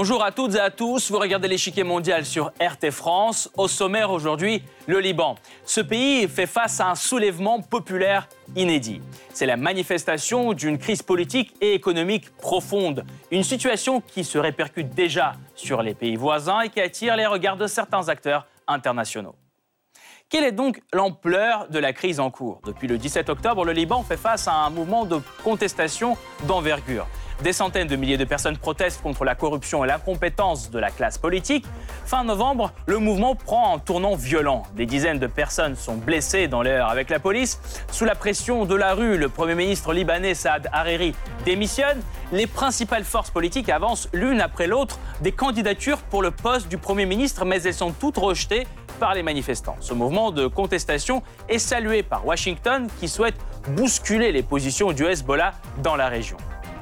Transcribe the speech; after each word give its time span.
Bonjour 0.00 0.24
à 0.24 0.32
toutes 0.32 0.54
et 0.54 0.58
à 0.58 0.70
tous, 0.70 1.10
vous 1.10 1.18
regardez 1.18 1.46
l'échiquier 1.46 1.82
mondial 1.82 2.24
sur 2.24 2.52
RT 2.58 2.90
France. 2.90 3.50
Au 3.58 3.68
sommaire 3.68 4.10
aujourd'hui, 4.10 4.62
le 4.86 4.98
Liban. 4.98 5.34
Ce 5.66 5.82
pays 5.82 6.26
fait 6.26 6.46
face 6.46 6.80
à 6.80 6.88
un 6.88 6.94
soulèvement 6.94 7.60
populaire 7.60 8.26
inédit. 8.56 9.02
C'est 9.34 9.44
la 9.44 9.58
manifestation 9.58 10.54
d'une 10.54 10.78
crise 10.78 11.02
politique 11.02 11.54
et 11.60 11.74
économique 11.74 12.30
profonde. 12.38 13.04
Une 13.30 13.42
situation 13.42 14.00
qui 14.00 14.24
se 14.24 14.38
répercute 14.38 14.94
déjà 14.94 15.34
sur 15.54 15.82
les 15.82 15.92
pays 15.92 16.16
voisins 16.16 16.62
et 16.62 16.70
qui 16.70 16.80
attire 16.80 17.14
les 17.14 17.26
regards 17.26 17.58
de 17.58 17.66
certains 17.66 18.08
acteurs 18.08 18.46
internationaux. 18.66 19.34
Quelle 20.30 20.44
est 20.44 20.52
donc 20.52 20.80
l'ampleur 20.94 21.68
de 21.68 21.78
la 21.78 21.92
crise 21.92 22.20
en 22.20 22.30
cours? 22.30 22.62
Depuis 22.64 22.88
le 22.88 22.96
17 22.96 23.28
octobre, 23.28 23.66
le 23.66 23.72
Liban 23.72 24.02
fait 24.02 24.16
face 24.16 24.48
à 24.48 24.54
un 24.54 24.70
mouvement 24.70 25.04
de 25.04 25.20
contestation 25.44 26.16
d'envergure. 26.46 27.06
Des 27.42 27.54
centaines 27.54 27.88
de 27.88 27.96
milliers 27.96 28.18
de 28.18 28.24
personnes 28.24 28.58
protestent 28.58 29.00
contre 29.00 29.24
la 29.24 29.34
corruption 29.34 29.82
et 29.82 29.88
l'incompétence 29.88 30.70
de 30.70 30.78
la 30.78 30.90
classe 30.90 31.16
politique. 31.16 31.64
Fin 32.04 32.22
novembre, 32.22 32.70
le 32.84 32.98
mouvement 32.98 33.34
prend 33.34 33.74
un 33.74 33.78
tournant 33.78 34.14
violent. 34.14 34.64
Des 34.76 34.84
dizaines 34.84 35.18
de 35.18 35.26
personnes 35.26 35.74
sont 35.74 35.96
blessées 35.96 36.48
dans 36.48 36.60
l'air 36.60 36.88
avec 36.88 37.08
la 37.08 37.18
police. 37.18 37.58
Sous 37.90 38.04
la 38.04 38.14
pression 38.14 38.66
de 38.66 38.74
la 38.74 38.92
rue, 38.92 39.16
le 39.16 39.30
Premier 39.30 39.54
ministre 39.54 39.94
libanais 39.94 40.34
Saad 40.34 40.68
Hariri 40.70 41.14
démissionne. 41.46 42.02
Les 42.30 42.46
principales 42.46 43.04
forces 43.04 43.30
politiques 43.30 43.70
avancent 43.70 44.10
l'une 44.12 44.42
après 44.42 44.66
l'autre 44.66 44.98
des 45.22 45.32
candidatures 45.32 45.98
pour 45.98 46.20
le 46.20 46.30
poste 46.30 46.68
du 46.68 46.76
Premier 46.76 47.06
ministre, 47.06 47.46
mais 47.46 47.62
elles 47.62 47.72
sont 47.72 47.92
toutes 47.92 48.18
rejetées 48.18 48.66
par 48.98 49.14
les 49.14 49.22
manifestants. 49.22 49.76
Ce 49.80 49.94
mouvement 49.94 50.30
de 50.30 50.46
contestation 50.46 51.22
est 51.48 51.58
salué 51.58 52.02
par 52.02 52.26
Washington 52.26 52.86
qui 53.00 53.08
souhaite 53.08 53.36
bousculer 53.70 54.30
les 54.30 54.42
positions 54.42 54.92
du 54.92 55.06
Hezbollah 55.06 55.52
dans 55.82 55.96
la 55.96 56.08
région. 56.08 56.36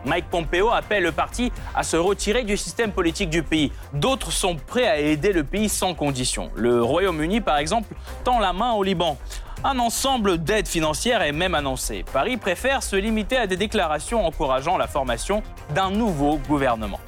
Mike 0.04 0.30
Pompeo 0.30 0.70
appelle 0.70 1.02
le 1.02 1.12
parti 1.12 1.52
à 1.74 1.82
se 1.82 1.96
retirer 1.96 2.44
du 2.44 2.56
système 2.56 2.92
politique 2.92 3.30
du 3.30 3.42
pays. 3.42 3.72
D'autres 3.92 4.32
sont 4.32 4.56
prêts 4.56 4.86
à 4.86 4.98
aider 4.98 5.32
le 5.32 5.44
pays 5.44 5.68
sans 5.68 5.94
condition. 5.94 6.50
Le 6.54 6.82
Royaume-Uni, 6.82 7.40
par 7.40 7.58
exemple, 7.58 7.94
tend 8.24 8.38
la 8.38 8.52
main 8.52 8.72
au 8.72 8.82
Liban. 8.82 9.18
Un 9.64 9.78
ensemble 9.80 10.38
d'aides 10.38 10.68
financières 10.68 11.22
est 11.22 11.32
même 11.32 11.54
annoncé. 11.54 12.04
Paris 12.12 12.36
préfère 12.36 12.82
se 12.82 12.94
limiter 12.94 13.36
à 13.36 13.46
des 13.46 13.56
déclarations 13.56 14.24
encourageant 14.24 14.76
la 14.76 14.86
formation 14.86 15.42
d'un 15.74 15.90
nouveau 15.90 16.38
gouvernement. 16.48 17.00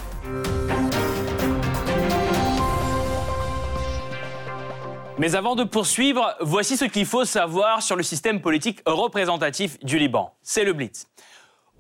Mais 5.21 5.35
avant 5.35 5.55
de 5.55 5.65
poursuivre, 5.65 6.35
voici 6.41 6.79
ce 6.79 6.87
qu'il 6.87 7.05
faut 7.05 7.27
savoir 7.27 7.83
sur 7.83 7.95
le 7.95 8.03
système 8.03 8.41
politique 8.41 8.81
représentatif 8.87 9.79
du 9.85 9.99
Liban. 9.99 10.33
C'est 10.43 10.65
le 10.65 10.73
Blitz. 10.73 11.07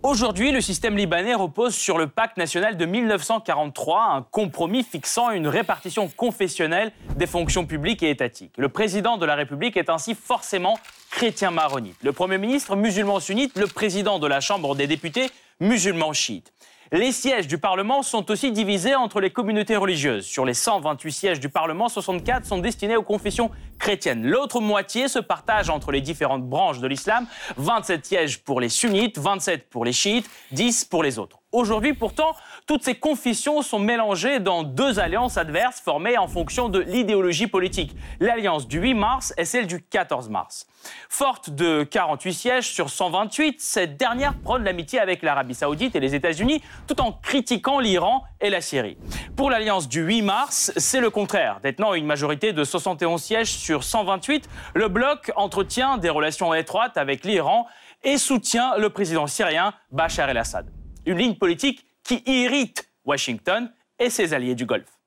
Aujourd'hui, 0.02 0.50
le 0.50 0.62
système 0.62 0.96
libanais 0.96 1.34
repose 1.34 1.74
sur 1.74 1.98
le 1.98 2.06
pacte 2.06 2.38
national 2.38 2.78
de 2.78 2.86
1943, 2.86 4.02
un 4.02 4.22
compromis 4.22 4.82
fixant 4.82 5.30
une 5.30 5.46
répartition 5.46 6.08
confessionnelle 6.08 6.90
des 7.16 7.26
fonctions 7.26 7.66
publiques 7.66 8.02
et 8.02 8.08
étatiques. 8.08 8.54
Le 8.56 8.70
président 8.70 9.18
de 9.18 9.26
la 9.26 9.34
République 9.34 9.76
est 9.76 9.90
ainsi 9.90 10.14
forcément 10.14 10.78
chrétien 11.10 11.50
maronite, 11.50 11.98
le 12.02 12.12
Premier 12.12 12.38
ministre 12.38 12.76
musulman 12.76 13.20
sunnite, 13.20 13.58
le 13.58 13.66
président 13.66 14.18
de 14.18 14.26
la 14.26 14.40
Chambre 14.40 14.74
des 14.74 14.86
députés 14.86 15.28
musulman 15.60 16.14
chiite. 16.14 16.50
Les 16.92 17.12
sièges 17.12 17.46
du 17.46 17.56
Parlement 17.56 18.02
sont 18.02 18.32
aussi 18.32 18.50
divisés 18.50 18.96
entre 18.96 19.20
les 19.20 19.30
communautés 19.30 19.76
religieuses. 19.76 20.26
Sur 20.26 20.44
les 20.44 20.54
128 20.54 21.12
sièges 21.12 21.38
du 21.38 21.48
Parlement, 21.48 21.88
64 21.88 22.44
sont 22.44 22.58
destinés 22.58 22.96
aux 22.96 23.04
confessions 23.04 23.52
chrétiennes. 23.78 24.26
L'autre 24.26 24.60
moitié 24.60 25.06
se 25.06 25.20
partage 25.20 25.70
entre 25.70 25.92
les 25.92 26.00
différentes 26.00 26.42
branches 26.42 26.80
de 26.80 26.88
l'islam. 26.88 27.28
27 27.58 28.04
sièges 28.04 28.38
pour 28.42 28.60
les 28.60 28.68
sunnites, 28.68 29.18
27 29.18 29.70
pour 29.70 29.84
les 29.84 29.92
chiites, 29.92 30.28
10 30.50 30.86
pour 30.86 31.04
les 31.04 31.20
autres. 31.20 31.38
Aujourd'hui, 31.52 31.94
pourtant, 31.94 32.34
toutes 32.70 32.84
ces 32.84 32.94
confessions 32.94 33.62
sont 33.62 33.80
mélangées 33.80 34.38
dans 34.38 34.62
deux 34.62 35.00
alliances 35.00 35.36
adverses 35.36 35.80
formées 35.80 36.16
en 36.16 36.28
fonction 36.28 36.68
de 36.68 36.78
l'idéologie 36.78 37.48
politique. 37.48 37.96
L'alliance 38.20 38.68
du 38.68 38.78
8 38.78 38.94
mars 38.94 39.34
et 39.36 39.44
celle 39.44 39.66
du 39.66 39.82
14 39.82 40.28
mars. 40.28 40.68
Forte 41.08 41.50
de 41.50 41.82
48 41.82 42.32
sièges 42.32 42.68
sur 42.68 42.88
128, 42.88 43.60
cette 43.60 43.96
dernière 43.96 44.38
prône 44.38 44.62
l'amitié 44.62 45.00
avec 45.00 45.24
l'Arabie 45.24 45.56
saoudite 45.56 45.96
et 45.96 46.00
les 46.00 46.14
États-Unis 46.14 46.62
tout 46.86 47.00
en 47.00 47.10
critiquant 47.10 47.80
l'Iran 47.80 48.22
et 48.40 48.50
la 48.50 48.60
Syrie. 48.60 48.96
Pour 49.34 49.50
l'alliance 49.50 49.88
du 49.88 50.02
8 50.02 50.22
mars, 50.22 50.72
c'est 50.76 51.00
le 51.00 51.10
contraire. 51.10 51.58
Détenant 51.64 51.94
une 51.94 52.06
majorité 52.06 52.52
de 52.52 52.62
71 52.62 53.20
sièges 53.20 53.50
sur 53.50 53.82
128, 53.82 54.48
le 54.74 54.86
bloc 54.86 55.32
entretient 55.34 55.98
des 55.98 56.08
relations 56.08 56.54
étroites 56.54 56.96
avec 56.96 57.24
l'Iran 57.24 57.66
et 58.04 58.16
soutient 58.16 58.76
le 58.76 58.90
président 58.90 59.26
syrien 59.26 59.74
Bachar 59.90 60.30
el-Assad 60.30 60.70
une 61.06 61.18
ligne 61.18 61.34
politique 61.34 61.86
qui 62.10 62.24
irrite 62.26 62.90
Washington 63.04 63.70
et 64.00 64.10
ses 64.10 64.34
alliés 64.34 64.56
du 64.56 64.66
Golfe. 64.66 64.98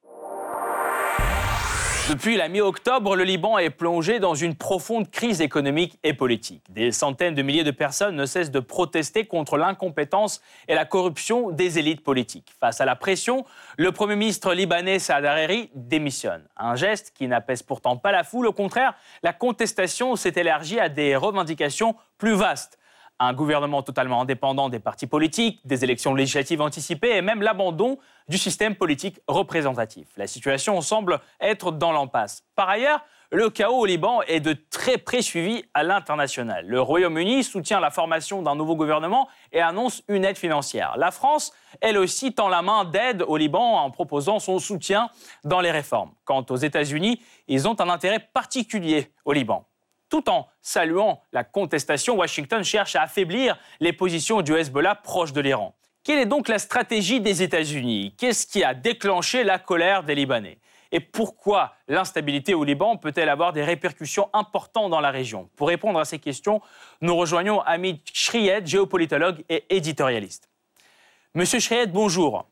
Depuis 2.09 2.37
la 2.37 2.47
mi-octobre, 2.47 3.17
le 3.17 3.25
Liban 3.25 3.57
est 3.57 3.71
plongé 3.71 4.19
dans 4.19 4.35
une 4.35 4.55
profonde 4.55 5.11
crise 5.11 5.41
économique 5.41 5.99
et 6.03 6.13
politique. 6.13 6.63
Des 6.69 6.93
centaines 6.93 7.35
de 7.35 7.41
milliers 7.41 7.65
de 7.65 7.71
personnes 7.71 8.15
ne 8.15 8.25
cessent 8.25 8.51
de 8.51 8.61
protester 8.61 9.25
contre 9.25 9.57
l'incompétence 9.57 10.41
et 10.69 10.75
la 10.75 10.85
corruption 10.85 11.51
des 11.51 11.77
élites 11.77 12.03
politiques. 12.03 12.53
Face 12.61 12.79
à 12.79 12.85
la 12.85 12.95
pression, 12.95 13.45
le 13.77 13.91
Premier 13.91 14.15
ministre 14.15 14.53
libanais 14.53 14.99
Saad 14.99 15.25
Hariri 15.25 15.71
démissionne. 15.75 16.47
Un 16.55 16.75
geste 16.75 17.11
qui 17.13 17.27
n'apaise 17.27 17.63
pourtant 17.63 17.97
pas 17.97 18.13
la 18.13 18.23
foule. 18.23 18.47
Au 18.47 18.53
contraire, 18.53 18.93
la 19.23 19.33
contestation 19.33 20.15
s'est 20.15 20.33
élargie 20.37 20.79
à 20.79 20.87
des 20.87 21.17
revendications 21.17 21.95
plus 22.17 22.33
vastes 22.33 22.79
un 23.19 23.33
gouvernement 23.33 23.83
totalement 23.83 24.21
indépendant 24.21 24.69
des 24.69 24.79
partis 24.79 25.07
politiques, 25.07 25.59
des 25.65 25.83
élections 25.83 26.13
législatives 26.13 26.61
anticipées 26.61 27.15
et 27.15 27.21
même 27.21 27.41
l'abandon 27.41 27.97
du 28.27 28.37
système 28.37 28.75
politique 28.75 29.19
représentatif. 29.27 30.07
La 30.17 30.27
situation 30.27 30.81
semble 30.81 31.19
être 31.39 31.71
dans 31.71 31.91
l'impasse. 31.91 32.43
Par 32.55 32.69
ailleurs, 32.69 33.03
le 33.31 33.49
chaos 33.49 33.79
au 33.79 33.85
Liban 33.85 34.21
est 34.27 34.41
de 34.41 34.53
très 34.53 34.99
près 34.99 35.23
suivi 35.23 35.63
à 35.73 35.81
l'international. 35.81 36.67
Le 36.67 36.79
Royaume-Uni 36.79 37.43
soutient 37.43 37.79
la 37.79 37.89
formation 37.89 38.43
d'un 38.43 38.55
nouveau 38.55 38.75
gouvernement 38.75 39.27
et 39.51 39.59
annonce 39.59 40.03
une 40.07 40.23
aide 40.23 40.37
financière. 40.37 40.93
La 40.97 41.09
France, 41.09 41.51
elle 41.81 41.97
aussi, 41.97 42.33
tend 42.33 42.47
la 42.47 42.61
main 42.61 42.85
d'aide 42.85 43.23
au 43.27 43.37
Liban 43.37 43.77
en 43.77 43.89
proposant 43.89 44.37
son 44.37 44.59
soutien 44.59 45.09
dans 45.43 45.61
les 45.61 45.71
réformes. 45.71 46.11
Quant 46.25 46.45
aux 46.47 46.57
États-Unis, 46.57 47.23
ils 47.47 47.67
ont 47.67 47.79
un 47.81 47.89
intérêt 47.89 48.19
particulier 48.19 49.11
au 49.25 49.33
Liban. 49.33 49.65
Tout 50.13 50.29
en 50.29 50.47
saluant 50.61 51.23
la 51.31 51.43
contestation, 51.43 52.15
Washington 52.17 52.63
cherche 52.63 52.95
à 52.95 53.01
affaiblir 53.01 53.57
les 53.79 53.93
positions 53.93 54.43
du 54.43 54.53
Hezbollah 54.53 54.93
proche 54.93 55.33
de 55.33 55.41
l'Iran. 55.41 55.73
Quelle 56.03 56.19
est 56.19 56.27
donc 56.27 56.49
la 56.49 56.59
stratégie 56.59 57.19
des 57.19 57.41
États-Unis? 57.41 58.13
Qu'est-ce 58.15 58.45
qui 58.45 58.63
a 58.63 58.75
déclenché 58.75 59.43
la 59.43 59.57
colère 59.57 60.03
des 60.03 60.13
Libanais? 60.13 60.59
Et 60.91 60.99
pourquoi 60.99 61.73
l'instabilité 61.87 62.53
au 62.53 62.63
Liban 62.63 62.95
peut-elle 62.95 63.27
avoir 63.27 63.53
des 63.53 63.63
répercussions 63.63 64.29
importantes 64.33 64.91
dans 64.91 65.01
la 65.01 65.09
région? 65.09 65.49
Pour 65.55 65.67
répondre 65.67 65.97
à 65.97 66.05
ces 66.05 66.19
questions, 66.19 66.61
nous 67.01 67.15
rejoignons 67.15 67.61
Amit 67.61 68.03
Shriyed, 68.13 68.67
géopolitologue 68.67 69.43
et 69.49 69.65
éditorialiste. 69.75 70.47
Monsieur 71.33 71.59
Shriyed, 71.59 71.91
bonjour. 71.91 72.45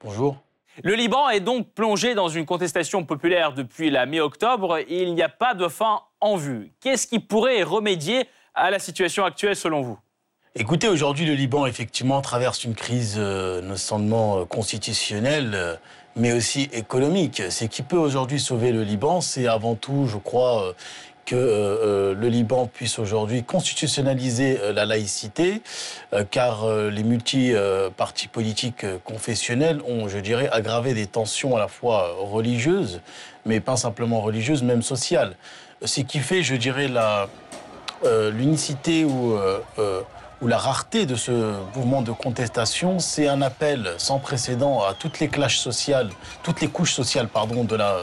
Bonjour. 0.00 0.38
Le 0.82 0.94
Liban 0.94 1.28
est 1.28 1.40
donc 1.40 1.68
plongé 1.72 2.16
dans 2.16 2.28
une 2.28 2.46
contestation 2.46 3.04
populaire 3.04 3.52
depuis 3.52 3.90
la 3.90 4.06
mi-octobre 4.06 4.80
il 4.88 5.14
n'y 5.14 5.22
a 5.22 5.28
pas 5.28 5.54
de 5.54 5.68
fin 5.68 6.00
Qu'est-ce 6.80 7.06
qui 7.06 7.18
pourrait 7.18 7.62
remédier 7.62 8.26
à 8.54 8.70
la 8.70 8.78
situation 8.78 9.24
actuelle 9.24 9.56
selon 9.56 9.82
vous? 9.82 9.98
Écoutez, 10.54 10.88
aujourd'hui, 10.88 11.26
le 11.26 11.34
Liban, 11.34 11.66
effectivement, 11.66 12.20
traverse 12.22 12.64
une 12.64 12.74
crise 12.74 13.16
euh, 13.18 13.60
non 13.60 13.76
seulement 13.76 14.38
euh, 14.38 14.44
constitutionnelle, 14.44 15.50
euh, 15.54 15.74
mais 16.16 16.32
aussi 16.32 16.70
économique. 16.72 17.42
Ce 17.50 17.64
qui 17.64 17.82
peut 17.82 17.98
aujourd'hui 17.98 18.40
sauver 18.40 18.72
le 18.72 18.84
Liban, 18.84 19.20
c'est 19.20 19.48
avant 19.48 19.74
tout, 19.74 20.06
je 20.06 20.16
crois, 20.16 20.72
que 21.26 22.14
le 22.16 22.28
Liban 22.28 22.66
puisse 22.66 23.00
aujourd'hui 23.00 23.42
constitutionnaliser 23.42 24.60
la 24.72 24.84
laïcité, 24.84 25.60
car 26.30 26.68
les 26.70 27.02
multi-partis 27.02 28.28
politiques 28.28 28.86
confessionnels 29.02 29.80
ont, 29.88 30.06
je 30.06 30.18
dirais, 30.18 30.48
aggravé 30.52 30.94
des 30.94 31.06
tensions 31.06 31.56
à 31.56 31.58
la 31.58 31.66
fois 31.66 32.14
religieuses, 32.16 33.00
mais 33.44 33.58
pas 33.58 33.76
simplement 33.76 34.20
religieuses, 34.20 34.62
même 34.62 34.82
sociales. 34.82 35.34
Ce 35.84 36.00
qui 36.00 36.18
fait, 36.18 36.42
je 36.42 36.54
dirais, 36.54 36.88
l'unicité 38.32 39.04
ou, 39.04 39.38
ou 40.40 40.46
la 40.46 40.58
rareté 40.58 41.06
de 41.06 41.14
ce 41.14 41.54
mouvement 41.74 42.02
de 42.02 42.12
contestation, 42.12 42.98
c'est 42.98 43.28
un 43.28 43.42
appel 43.42 43.92
sans 43.98 44.18
précédent 44.18 44.82
à 44.82 44.94
toutes 44.94 45.20
les 45.20 45.28
classes 45.28 45.56
sociales, 45.56 46.10
toutes 46.42 46.60
les 46.60 46.68
couches 46.68 46.92
sociales, 46.92 47.28
de 47.28 47.76
la 47.76 47.96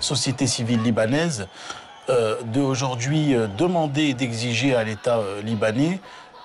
société 0.00 0.46
civile 0.46 0.82
libanaise 0.82 1.46
euh, 2.08 2.36
d'aujourd'hui 2.44 3.34
euh, 3.34 3.48
demander 3.48 4.04
et 4.04 4.14
d'exiger 4.14 4.76
à 4.76 4.84
l'État 4.84 5.18
euh, 5.18 5.42
libanais 5.42 5.98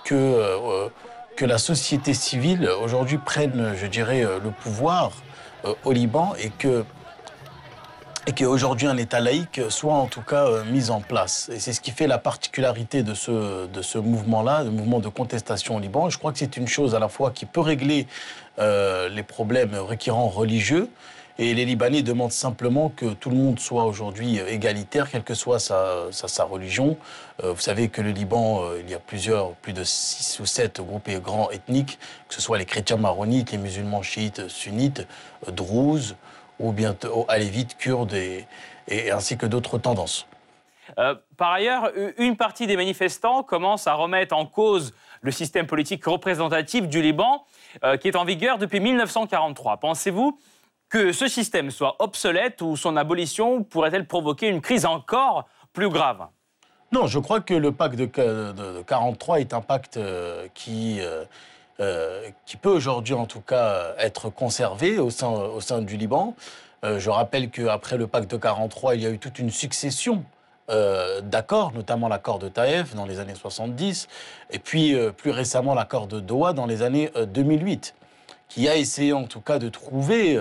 que, 0.03 0.89
que 1.35 1.45
la 1.45 1.59
société 1.59 2.15
civile 2.15 2.67
aujourd'hui 2.83 3.19
prenne, 3.19 3.75
je 3.79 3.85
dirais, 3.85 4.23
le 4.43 4.49
pouvoir 4.49 5.11
au 5.85 5.91
Liban 5.91 6.33
et 6.39 6.49
que 6.49 6.83
et 8.27 8.33
qu'aujourd'hui 8.33 8.87
un 8.87 8.97
État 8.97 9.19
laïque 9.19 9.61
soit 9.69 9.93
en 9.93 10.05
tout 10.05 10.21
cas 10.21 10.45
euh, 10.45 10.63
mis 10.65 10.89
en 10.89 11.01
place. 11.01 11.49
Et 11.53 11.59
c'est 11.59 11.73
ce 11.73 11.81
qui 11.81 11.91
fait 11.91 12.07
la 12.07 12.17
particularité 12.17 13.03
de 13.03 13.13
ce, 13.13 13.67
de 13.67 13.81
ce 13.81 13.97
mouvement-là, 13.97 14.63
le 14.63 14.69
mouvement 14.69 14.99
de 14.99 15.09
contestation 15.09 15.75
au 15.75 15.79
Liban. 15.79 16.09
je 16.09 16.17
crois 16.17 16.31
que 16.31 16.39
c'est 16.39 16.57
une 16.57 16.67
chose 16.67 16.93
à 16.93 16.99
la 16.99 17.09
fois 17.09 17.31
qui 17.31 17.45
peut 17.45 17.61
régler 17.61 18.07
euh, 18.59 19.09
les 19.09 19.23
problèmes 19.23 19.75
récurrents 19.75 20.27
religieux, 20.27 20.89
et 21.39 21.55
les 21.55 21.65
Libanais 21.65 22.03
demandent 22.03 22.33
simplement 22.33 22.89
que 22.89 23.13
tout 23.13 23.31
le 23.31 23.37
monde 23.37 23.57
soit 23.57 23.85
aujourd'hui 23.85 24.39
égalitaire, 24.47 25.09
quelle 25.09 25.23
que 25.23 25.33
soit 25.33 25.59
sa, 25.59 26.11
sa, 26.11 26.43
religion. 26.43 26.97
Euh, 27.43 27.53
vous 27.53 27.61
savez 27.61 27.87
que 27.87 28.01
le 28.01 28.11
Liban, 28.11 28.61
il 28.79 28.89
y 28.91 28.93
a 28.93 28.99
plusieurs, 28.99 29.53
plus 29.53 29.73
de 29.73 29.83
six 29.83 30.39
ou 30.39 30.45
sept 30.45 30.81
groupes 30.81 31.09
grands 31.23 31.49
ethniques, 31.49 31.97
que 32.27 32.35
ce 32.35 32.41
soit 32.41 32.59
les 32.59 32.65
chrétiens 32.65 32.97
maronites, 32.97 33.51
les 33.51 33.57
musulmans 33.57 34.03
chiites, 34.03 34.49
sunnites, 34.49 35.07
druzes, 35.47 36.15
ou 36.61 36.71
bientôt 36.71 37.25
alévites, 37.27 37.77
kurdes 37.77 38.13
et, 38.13 38.45
et 38.87 39.11
ainsi 39.11 39.37
que 39.37 39.45
d'autres 39.45 39.77
tendances. 39.77 40.27
Euh, 40.97 41.15
par 41.37 41.51
ailleurs, 41.51 41.91
une 42.17 42.35
partie 42.35 42.67
des 42.67 42.75
manifestants 42.75 43.43
commence 43.43 43.87
à 43.87 43.93
remettre 43.93 44.35
en 44.35 44.45
cause 44.45 44.93
le 45.21 45.31
système 45.31 45.67
politique 45.67 46.05
représentatif 46.05 46.87
du 46.87 47.01
Liban, 47.01 47.45
euh, 47.83 47.97
qui 47.97 48.07
est 48.07 48.15
en 48.15 48.25
vigueur 48.25 48.57
depuis 48.57 48.79
1943. 48.79 49.77
Pensez-vous 49.77 50.39
que 50.89 51.13
ce 51.13 51.27
système 51.27 51.71
soit 51.71 51.95
obsolète 51.99 52.61
ou 52.61 52.75
son 52.75 52.97
abolition 52.97 53.63
pourrait-elle 53.63 54.07
provoquer 54.07 54.49
une 54.49 54.61
crise 54.61 54.85
encore 54.85 55.47
plus 55.71 55.89
grave? 55.89 56.27
Non, 56.91 57.07
je 57.07 57.19
crois 57.19 57.39
que 57.39 57.53
le 57.53 57.71
pacte 57.71 57.95
de, 57.95 58.05
1943 58.05 59.39
est 59.39 59.53
un 59.53 59.61
pacte 59.61 59.95
euh, 59.95 60.47
qui 60.53 60.99
euh, 61.81 62.29
qui 62.45 62.57
peut 62.57 62.69
aujourd'hui 62.69 63.15
en 63.15 63.25
tout 63.25 63.41
cas 63.41 63.95
être 63.97 64.29
conservé 64.29 64.99
au 64.99 65.09
sein, 65.09 65.81
du 65.81 65.97
Liban. 65.97 66.35
Euh, 66.83 66.99
je 66.99 67.09
rappelle 67.09 67.49
qu'après 67.49 67.97
le 67.97 68.05
pacte 68.05 68.29
de 68.29 68.37
43, 68.37 68.93
il 68.93 69.01
y 69.01 69.07
a 69.07 69.09
eu 69.09 69.17
toute 69.17 69.39
une 69.39 69.49
succession 69.49 70.23
euh, 70.69 71.21
d'accords, 71.21 71.73
notamment 71.73 72.07
l'accord 72.07 72.37
de 72.37 72.49
Taïf 72.49 72.93
dans 72.93 73.05
les 73.05 73.19
années 73.19 73.33
70, 73.33 74.07
et 74.51 74.59
puis 74.59 74.95
plus 75.17 75.31
récemment 75.31 75.73
l'accord 75.73 76.05
de 76.05 76.19
Doha 76.19 76.53
dans 76.53 76.67
les 76.67 76.83
années 76.83 77.09
2008, 77.15 77.95
qui 78.47 78.69
a 78.69 78.75
essayé 78.75 79.13
en 79.13 79.25
tout 79.25 79.41
cas 79.41 79.57
de 79.57 79.69
trouver 79.69 80.39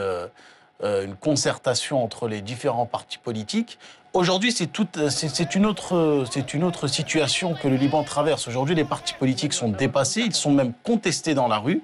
une 0.83 1.15
concertation 1.15 2.03
entre 2.03 2.27
les 2.27 2.41
différents 2.41 2.87
partis 2.87 3.19
politiques 3.19 3.79
Aujourd'hui, 4.13 4.51
c'est 4.51 5.55
une 5.55 5.67
autre, 5.67 6.25
c'est 6.29 6.53
une 6.53 6.65
autre 6.65 6.89
situation 6.89 7.55
que 7.55 7.69
le 7.69 7.77
Liban 7.77 8.03
traverse. 8.03 8.49
Aujourd'hui, 8.49 8.75
les 8.75 8.85
partis 8.85 9.15
politiques 9.15 9.53
sont 9.53 9.69
dépassés, 9.69 10.23
ils 10.23 10.35
sont 10.35 10.51
même 10.51 10.73
contestés 10.83 11.35
dans 11.35 11.47
la 11.47 11.59
rue, 11.59 11.81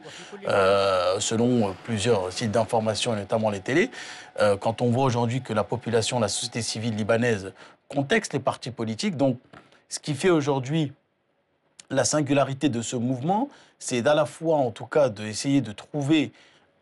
euh, 0.48 1.20
selon 1.20 1.72
plusieurs 1.84 2.32
sites 2.32 2.50
d'information 2.50 3.14
notamment 3.14 3.48
les 3.48 3.60
télés. 3.60 3.93
Euh, 4.40 4.56
quand 4.56 4.82
on 4.82 4.90
voit 4.90 5.04
aujourd'hui 5.04 5.40
que 5.40 5.52
la 5.52 5.62
population, 5.62 6.19
la 6.19 6.26
société 6.26 6.62
civile 6.62 6.96
libanaise 6.96 7.52
contexte 7.88 8.32
les 8.32 8.40
partis 8.40 8.72
politiques, 8.72 9.16
donc 9.16 9.38
ce 9.88 10.00
qui 10.00 10.14
fait 10.14 10.31
aujourd'hui 10.31 10.93
la 11.90 12.04
singularité 12.04 12.69
de 12.69 12.82
ce 12.82 12.96
mouvement, 12.96 13.48
c'est 13.78 14.02
d'à 14.02 14.14
la 14.14 14.26
fois, 14.26 14.56
en 14.56 14.72
tout 14.72 14.87
cas, 14.87 15.10
d'essayer 15.10 15.60
de 15.60 15.70
trouver 15.70 16.32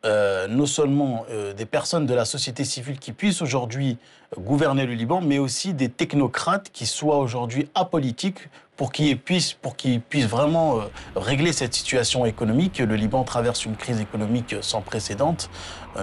euh, 0.04 0.46
non 0.48 0.66
seulement 0.66 1.24
euh, 1.30 1.54
des 1.54 1.64
personnes 1.64 2.04
de 2.04 2.12
la 2.12 2.26
société 2.26 2.64
civile 2.64 2.98
qui 2.98 3.12
puissent 3.12 3.40
aujourd'hui 3.40 3.96
gouverner 4.38 4.84
le 4.84 4.92
Liban, 4.92 5.22
mais 5.22 5.38
aussi 5.38 5.72
des 5.72 5.88
technocrates 5.88 6.70
qui 6.72 6.84
soient 6.84 7.16
aujourd'hui 7.16 7.70
apolitiques 7.74 8.50
pour 8.76 8.92
qu'ils 8.92 9.18
puissent, 9.18 9.54
pour 9.54 9.76
qu'ils 9.76 10.02
puissent 10.02 10.26
vraiment 10.26 10.76
euh, 10.76 10.82
régler 11.16 11.54
cette 11.54 11.72
situation 11.72 12.26
économique. 12.26 12.80
Le 12.80 12.96
Liban 12.96 13.24
traverse 13.24 13.64
une 13.64 13.76
crise 13.76 13.98
économique 13.98 14.56
sans 14.60 14.82
précédent, 14.82 15.36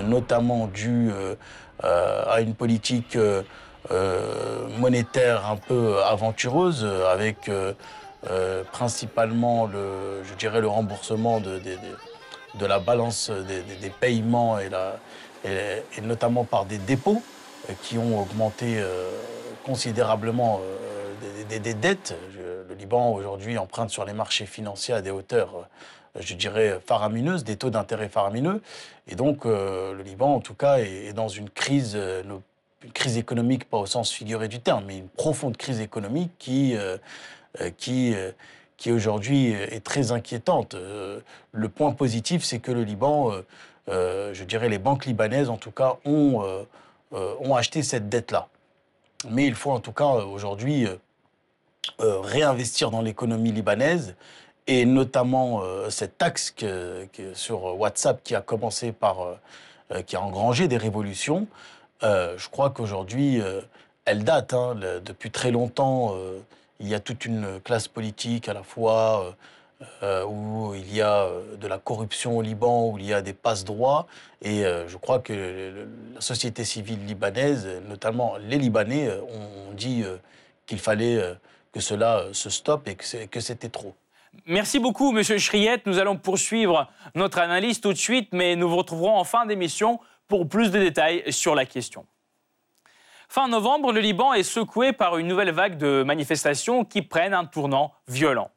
notamment 0.04 0.68
due 0.68 1.12
à 1.83 2.42
une 2.42 2.56
politique 2.56 3.18
monétaire 4.80 5.45
un 5.47 5.57
peu 5.57 6.01
aventureuse, 6.04 6.88
avec 7.12 7.51
principalement 8.71 9.68
le, 9.68 10.24
je 10.24 10.33
dirais, 10.36 10.62
le 10.62 10.68
remboursement 10.68 11.39
de 11.39 11.59
de 11.59 11.77
la 12.59 12.80
balance 12.80 13.30
des, 13.30 13.89
paiements 13.89 14.57
et, 14.59 16.01
notamment 16.01 16.44
par 16.44 16.65
des 16.65 16.77
dépôts 16.77 17.21
euh, 17.69 17.74
qui 17.83 17.98
ont 17.98 18.19
augmenté 18.19 18.80
euh, 18.80 19.09
considérablement 19.63 20.62
euh, 20.63 21.59
des, 21.59 21.74
dettes. 21.74 22.15
Le 22.36 22.75
Liban 22.75 23.12
aujourd'hui 23.13 23.57
emprunte 23.57 23.89
sur 23.89 24.06
les 24.06 24.13
marchés 24.13 24.45
financiers 24.45 24.94
à 24.94 25.01
des 25.01 25.12
hauteurs, 25.12 25.68
je 26.19 26.33
dirais, 26.33 26.80
faramineuses, 26.86 27.44
des 27.44 27.57
taux 27.57 27.69
d'intérêt 27.69 28.09
faramineux. 28.09 28.62
Et 29.07 29.15
donc 29.15 29.45
le 29.45 30.01
Liban, 30.04 30.33
en 30.36 30.39
tout 30.39 30.54
cas, 30.54 30.77
est, 30.77 31.13
dans 31.13 31.27
une 31.27 31.50
crise, 31.50 31.95
une 31.95 32.92
crise 32.94 33.18
économique, 33.18 33.69
pas 33.69 33.77
au 33.77 33.86
sens 33.86 34.12
figuré 34.12 34.47
du 34.47 34.62
terme, 34.62 34.86
mais 34.88 34.97
une 34.97 35.09
profonde 35.09 35.57
crise 35.57 35.81
économique 35.81 36.31
qui, 36.39 36.75
qui 37.77 38.15
qui 38.81 38.92
aujourd'hui 38.92 39.51
est 39.51 39.83
très 39.83 40.12
inquiétante. 40.12 40.74
Euh, 40.74 41.19
le 41.51 41.69
point 41.69 41.92
positif, 41.92 42.44
c'est 42.44 42.57
que 42.57 42.72
le 42.72 42.83
Liban, 42.83 43.31
euh, 43.31 43.45
euh, 43.89 44.33
je 44.33 44.44
dirais 44.44 44.69
les 44.69 44.80
banques 44.80 45.06
libanaises 45.06 45.51
en 45.51 45.57
tout 45.57 45.69
cas, 45.69 45.98
ont, 46.04 46.44
ont 47.12 47.56
acheté 47.56 47.83
cette 47.83 48.10
dette-là. 48.10 48.48
Mais 49.30 49.45
il 49.45 49.54
faut 49.54 49.69
en 49.69 49.80
tout 49.80 49.92
cas 49.92 50.07
aujourd'hui 50.07 50.88
réinvestir 52.00 52.89
dans 52.89 53.01
l'économie 53.01 53.51
libanaise 53.51 54.16
et 54.66 54.86
notamment 54.86 55.62
cette 55.89 56.18
taxe 56.18 56.56
sur 57.33 57.80
WhatsApp 57.80 58.24
qui 58.24 58.33
a 58.33 58.42
commencé 58.42 58.92
par, 58.94 59.18
qui 60.07 60.16
a 60.16 60.22
engrangé 60.22 60.68
des 60.68 60.78
révolutions. 60.78 61.45
je 62.01 62.50
crois 62.50 62.72
qu'aujourd'hui, 62.72 63.42
elle 64.06 64.24
date 64.24 64.54
hein, 64.54 64.75
depuis 65.06 65.30
très 65.30 65.51
longtemps 65.51 66.16
il 66.81 66.89
y 66.89 66.95
a 66.95 67.00
toute 67.00 67.25
une 67.25 67.62
classe 67.62 67.88
politique 67.88 68.50
à 68.50 68.54
la 68.54 68.63
fois 68.63 69.36
euh, 69.81 69.83
euh, 70.04 70.25
où 70.25 70.74
il 70.75 70.94
y 70.94 71.01
a 71.01 71.24
euh, 71.24 71.56
de 71.57 71.68
la 71.68 71.78
corruption 71.78 72.38
au 72.38 72.42
Liban, 72.42 72.89
où 72.89 72.98
il 72.98 73.06
y 73.06 73.13
a 73.13 73.22
des 73.22 73.33
passe-droits. 73.33 74.07
Et 74.42 74.63
je 74.63 74.98
crois 74.98 75.19
que 75.19 75.88
la 76.16 76.22
société 76.22 76.66
civile 76.66 77.06
libanaise, 77.06 77.68
notamment 77.88 78.38
les 78.38 78.57
Libanais, 78.57 79.07
ont 79.12 79.72
dit 79.74 80.04
qu'il 80.66 80.80
fallait 80.80 81.22
que 81.72 81.80
cela 81.80 82.24
se 82.33 82.50
stoppe 82.50 82.88
et 82.88 82.95
que 82.95 83.39
c'était 83.39 83.69
trop. 83.69 83.94
Merci 84.48 84.80
beaucoup, 84.80 85.12
Monsieur 85.12 85.38
Chriette. 85.38 85.86
Nous 85.86 86.00
allons 86.00 86.18
poursuivre 86.18 86.89
notre 87.13 87.38
analyse 87.38 87.81
tout 87.81 87.94
de 87.94 87.98
suite, 88.00 88.30
mais 88.31 88.56
nous 88.56 88.68
vous 88.68 88.78
retrouverons 88.78 89.16
en 89.16 89.24
fin 89.24 89.45
d'émission 89.45 90.00
pour 90.28 90.50
plus 90.50 90.72
de 90.72 90.80
détails 90.80 91.31
sur 91.31 91.54
la 91.54 91.66
question. 91.68 92.07
Fin 93.33 93.48
novembre, 93.48 93.94
le 93.94 94.01
Liban 94.01 94.33
est 94.33 94.44
secoué 94.44 94.92
par 94.92 95.18
une 95.18 95.25
nouvelle 95.25 95.51
vague 95.51 95.78
de 95.78 96.04
manifestations 96.04 96.83
qui 96.83 97.02
prennent 97.02 97.33
un 97.33 97.45
tournant 97.45 97.94
violent. 98.09 98.50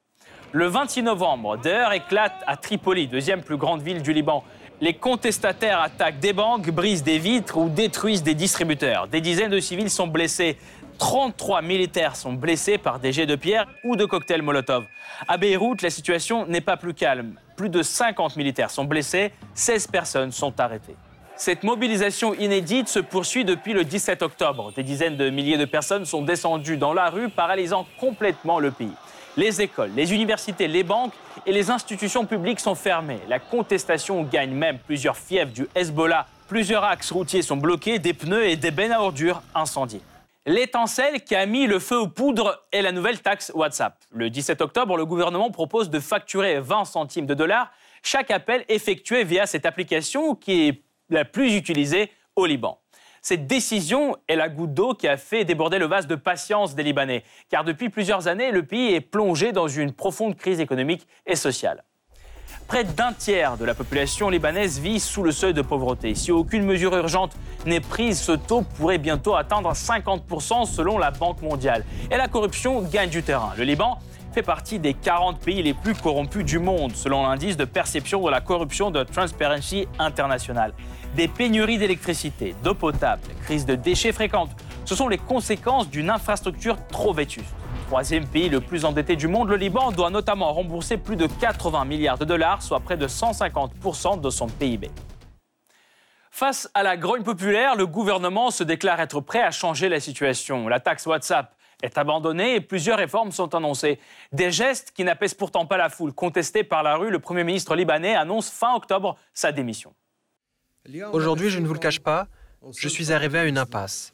Le 0.50 0.66
26 0.66 1.04
novembre, 1.04 1.58
des 1.58 1.70
heurts 1.70 1.92
éclatent 1.92 2.42
à 2.48 2.56
Tripoli, 2.56 3.06
deuxième 3.06 3.44
plus 3.44 3.56
grande 3.56 3.82
ville 3.82 4.02
du 4.02 4.12
Liban. 4.12 4.42
Les 4.80 4.94
contestataires 4.94 5.80
attaquent 5.80 6.18
des 6.18 6.32
banques, 6.32 6.68
brisent 6.72 7.04
des 7.04 7.20
vitres 7.20 7.56
ou 7.56 7.68
détruisent 7.68 8.24
des 8.24 8.34
distributeurs. 8.34 9.06
Des 9.06 9.20
dizaines 9.20 9.52
de 9.52 9.60
civils 9.60 9.90
sont 9.90 10.08
blessés. 10.08 10.58
33 10.98 11.62
militaires 11.62 12.16
sont 12.16 12.32
blessés 12.32 12.76
par 12.76 12.98
des 12.98 13.12
jets 13.12 13.26
de 13.26 13.36
pierre 13.36 13.68
ou 13.84 13.94
de 13.94 14.04
cocktails 14.04 14.42
Molotov. 14.42 14.86
À 15.28 15.36
Beyrouth, 15.36 15.82
la 15.82 15.90
situation 15.90 16.46
n'est 16.46 16.60
pas 16.60 16.76
plus 16.76 16.94
calme. 16.94 17.38
Plus 17.56 17.68
de 17.68 17.80
50 17.80 18.34
militaires 18.34 18.72
sont 18.72 18.86
blessés, 18.86 19.30
16 19.54 19.86
personnes 19.86 20.32
sont 20.32 20.58
arrêtées. 20.58 20.96
Cette 21.36 21.64
mobilisation 21.64 22.32
inédite 22.34 22.88
se 22.88 23.00
poursuit 23.00 23.44
depuis 23.44 23.72
le 23.72 23.84
17 23.84 24.22
octobre. 24.22 24.72
Des 24.72 24.84
dizaines 24.84 25.16
de 25.16 25.30
milliers 25.30 25.58
de 25.58 25.64
personnes 25.64 26.04
sont 26.04 26.22
descendues 26.22 26.76
dans 26.76 26.94
la 26.94 27.10
rue, 27.10 27.28
paralysant 27.28 27.86
complètement 27.98 28.60
le 28.60 28.70
pays. 28.70 28.92
Les 29.36 29.60
écoles, 29.60 29.90
les 29.96 30.14
universités, 30.14 30.68
les 30.68 30.84
banques 30.84 31.12
et 31.44 31.50
les 31.52 31.70
institutions 31.70 32.24
publiques 32.24 32.60
sont 32.60 32.76
fermées. 32.76 33.18
La 33.28 33.40
contestation 33.40 34.22
gagne 34.22 34.52
même 34.52 34.78
plusieurs 34.78 35.16
fiefs 35.16 35.52
du 35.52 35.66
Hezbollah. 35.74 36.26
Plusieurs 36.46 36.84
axes 36.84 37.10
routiers 37.10 37.42
sont 37.42 37.56
bloqués, 37.56 37.98
des 37.98 38.14
pneus 38.14 38.46
et 38.46 38.56
des 38.56 38.70
bennes 38.70 38.92
à 38.92 39.02
ordures 39.02 39.42
incendiés. 39.56 40.02
L'étincelle 40.46 41.24
qui 41.24 41.34
a 41.34 41.46
mis 41.46 41.66
le 41.66 41.80
feu 41.80 41.98
aux 41.98 42.06
poudres 42.06 42.64
est 42.70 42.82
la 42.82 42.92
nouvelle 42.92 43.20
taxe 43.20 43.50
WhatsApp. 43.56 43.96
Le 44.12 44.30
17 44.30 44.60
octobre, 44.60 44.96
le 44.96 45.04
gouvernement 45.04 45.50
propose 45.50 45.90
de 45.90 45.98
facturer 45.98 46.60
20 46.60 46.84
centimes 46.84 47.26
de 47.26 47.34
dollars 47.34 47.72
chaque 48.04 48.30
appel 48.30 48.64
effectué 48.68 49.24
via 49.24 49.46
cette 49.46 49.64
application 49.66 50.34
qui 50.34 50.68
est 50.68 50.84
la 51.14 51.24
plus 51.24 51.56
utilisée 51.56 52.10
au 52.36 52.44
Liban. 52.44 52.78
Cette 53.22 53.46
décision 53.46 54.16
est 54.28 54.36
la 54.36 54.50
goutte 54.50 54.74
d'eau 54.74 54.92
qui 54.92 55.08
a 55.08 55.16
fait 55.16 55.44
déborder 55.44 55.78
le 55.78 55.86
vase 55.86 56.06
de 56.06 56.14
patience 56.14 56.74
des 56.74 56.82
Libanais, 56.82 57.24
car 57.48 57.64
depuis 57.64 57.88
plusieurs 57.88 58.28
années, 58.28 58.50
le 58.50 58.66
pays 58.66 58.92
est 58.92 59.00
plongé 59.00 59.52
dans 59.52 59.66
une 59.66 59.92
profonde 59.92 60.36
crise 60.36 60.60
économique 60.60 61.06
et 61.26 61.36
sociale. 61.36 61.84
Près 62.66 62.84
d'un 62.84 63.12
tiers 63.12 63.56
de 63.56 63.64
la 63.64 63.74
population 63.74 64.30
libanaise 64.30 64.78
vit 64.78 64.98
sous 64.98 65.22
le 65.22 65.32
seuil 65.32 65.54
de 65.54 65.62
pauvreté. 65.62 66.14
Si 66.14 66.32
aucune 66.32 66.64
mesure 66.64 66.94
urgente 66.96 67.36
n'est 67.66 67.80
prise, 67.80 68.20
ce 68.20 68.32
taux 68.32 68.62
pourrait 68.62 68.98
bientôt 68.98 69.36
atteindre 69.36 69.72
50% 69.72 70.66
selon 70.66 70.98
la 70.98 71.10
Banque 71.10 71.42
mondiale. 71.42 71.84
Et 72.10 72.16
la 72.16 72.26
corruption 72.28 72.82
gagne 72.82 73.10
du 73.10 73.22
terrain. 73.22 73.52
Le 73.56 73.64
Liban 73.64 73.98
fait 74.34 74.42
partie 74.42 74.78
des 74.78 74.94
40 74.94 75.38
pays 75.38 75.62
les 75.62 75.74
plus 75.74 75.94
corrompus 75.94 76.44
du 76.44 76.58
monde, 76.58 76.96
selon 76.96 77.22
l'indice 77.22 77.56
de 77.56 77.64
perception 77.64 78.24
de 78.24 78.30
la 78.30 78.40
corruption 78.40 78.90
de 78.90 79.04
Transparency 79.04 79.86
International. 79.98 80.72
Des 81.16 81.28
pénuries 81.28 81.78
d'électricité, 81.78 82.56
d'eau 82.64 82.74
potable, 82.74 83.22
crises 83.44 83.64
de 83.64 83.76
déchets 83.76 84.10
fréquentes, 84.10 84.50
ce 84.84 84.96
sont 84.96 85.06
les 85.06 85.16
conséquences 85.16 85.88
d'une 85.88 86.10
infrastructure 86.10 86.76
trop 86.88 87.12
vétuste. 87.12 87.54
Troisième 87.86 88.26
pays 88.26 88.48
le 88.48 88.60
plus 88.60 88.84
endetté 88.84 89.14
du 89.14 89.28
monde, 89.28 89.48
le 89.48 89.54
Liban 89.54 89.92
doit 89.92 90.10
notamment 90.10 90.52
rembourser 90.52 90.96
plus 90.96 91.14
de 91.14 91.28
80 91.28 91.84
milliards 91.84 92.18
de 92.18 92.24
dollars, 92.24 92.62
soit 92.62 92.80
près 92.80 92.96
de 92.96 93.06
150% 93.06 94.20
de 94.20 94.28
son 94.28 94.48
PIB. 94.48 94.90
Face 96.32 96.68
à 96.74 96.82
la 96.82 96.96
grogne 96.96 97.22
populaire, 97.22 97.76
le 97.76 97.86
gouvernement 97.86 98.50
se 98.50 98.64
déclare 98.64 98.98
être 98.98 99.20
prêt 99.20 99.42
à 99.42 99.52
changer 99.52 99.88
la 99.88 100.00
situation. 100.00 100.66
La 100.66 100.80
taxe 100.80 101.06
WhatsApp 101.06 101.54
est 101.84 101.96
abandonnée 101.96 102.56
et 102.56 102.60
plusieurs 102.60 102.98
réformes 102.98 103.30
sont 103.30 103.54
annoncées. 103.54 104.00
Des 104.32 104.50
gestes 104.50 104.90
qui 104.90 105.04
n'apaisent 105.04 105.34
pourtant 105.34 105.64
pas 105.64 105.76
la 105.76 105.90
foule. 105.90 106.12
Contesté 106.12 106.64
par 106.64 106.82
la 106.82 106.96
rue, 106.96 107.10
le 107.10 107.20
Premier 107.20 107.44
ministre 107.44 107.76
libanais 107.76 108.16
annonce 108.16 108.50
fin 108.50 108.74
octobre 108.74 109.16
sa 109.32 109.52
démission. 109.52 109.94
Aujourd'hui, 111.12 111.50
je 111.50 111.58
ne 111.58 111.66
vous 111.66 111.72
le 111.72 111.78
cache 111.78 112.00
pas, 112.00 112.28
je 112.76 112.88
suis 112.88 113.12
arrivé 113.12 113.38
à 113.38 113.44
une 113.44 113.58
impasse. 113.58 114.12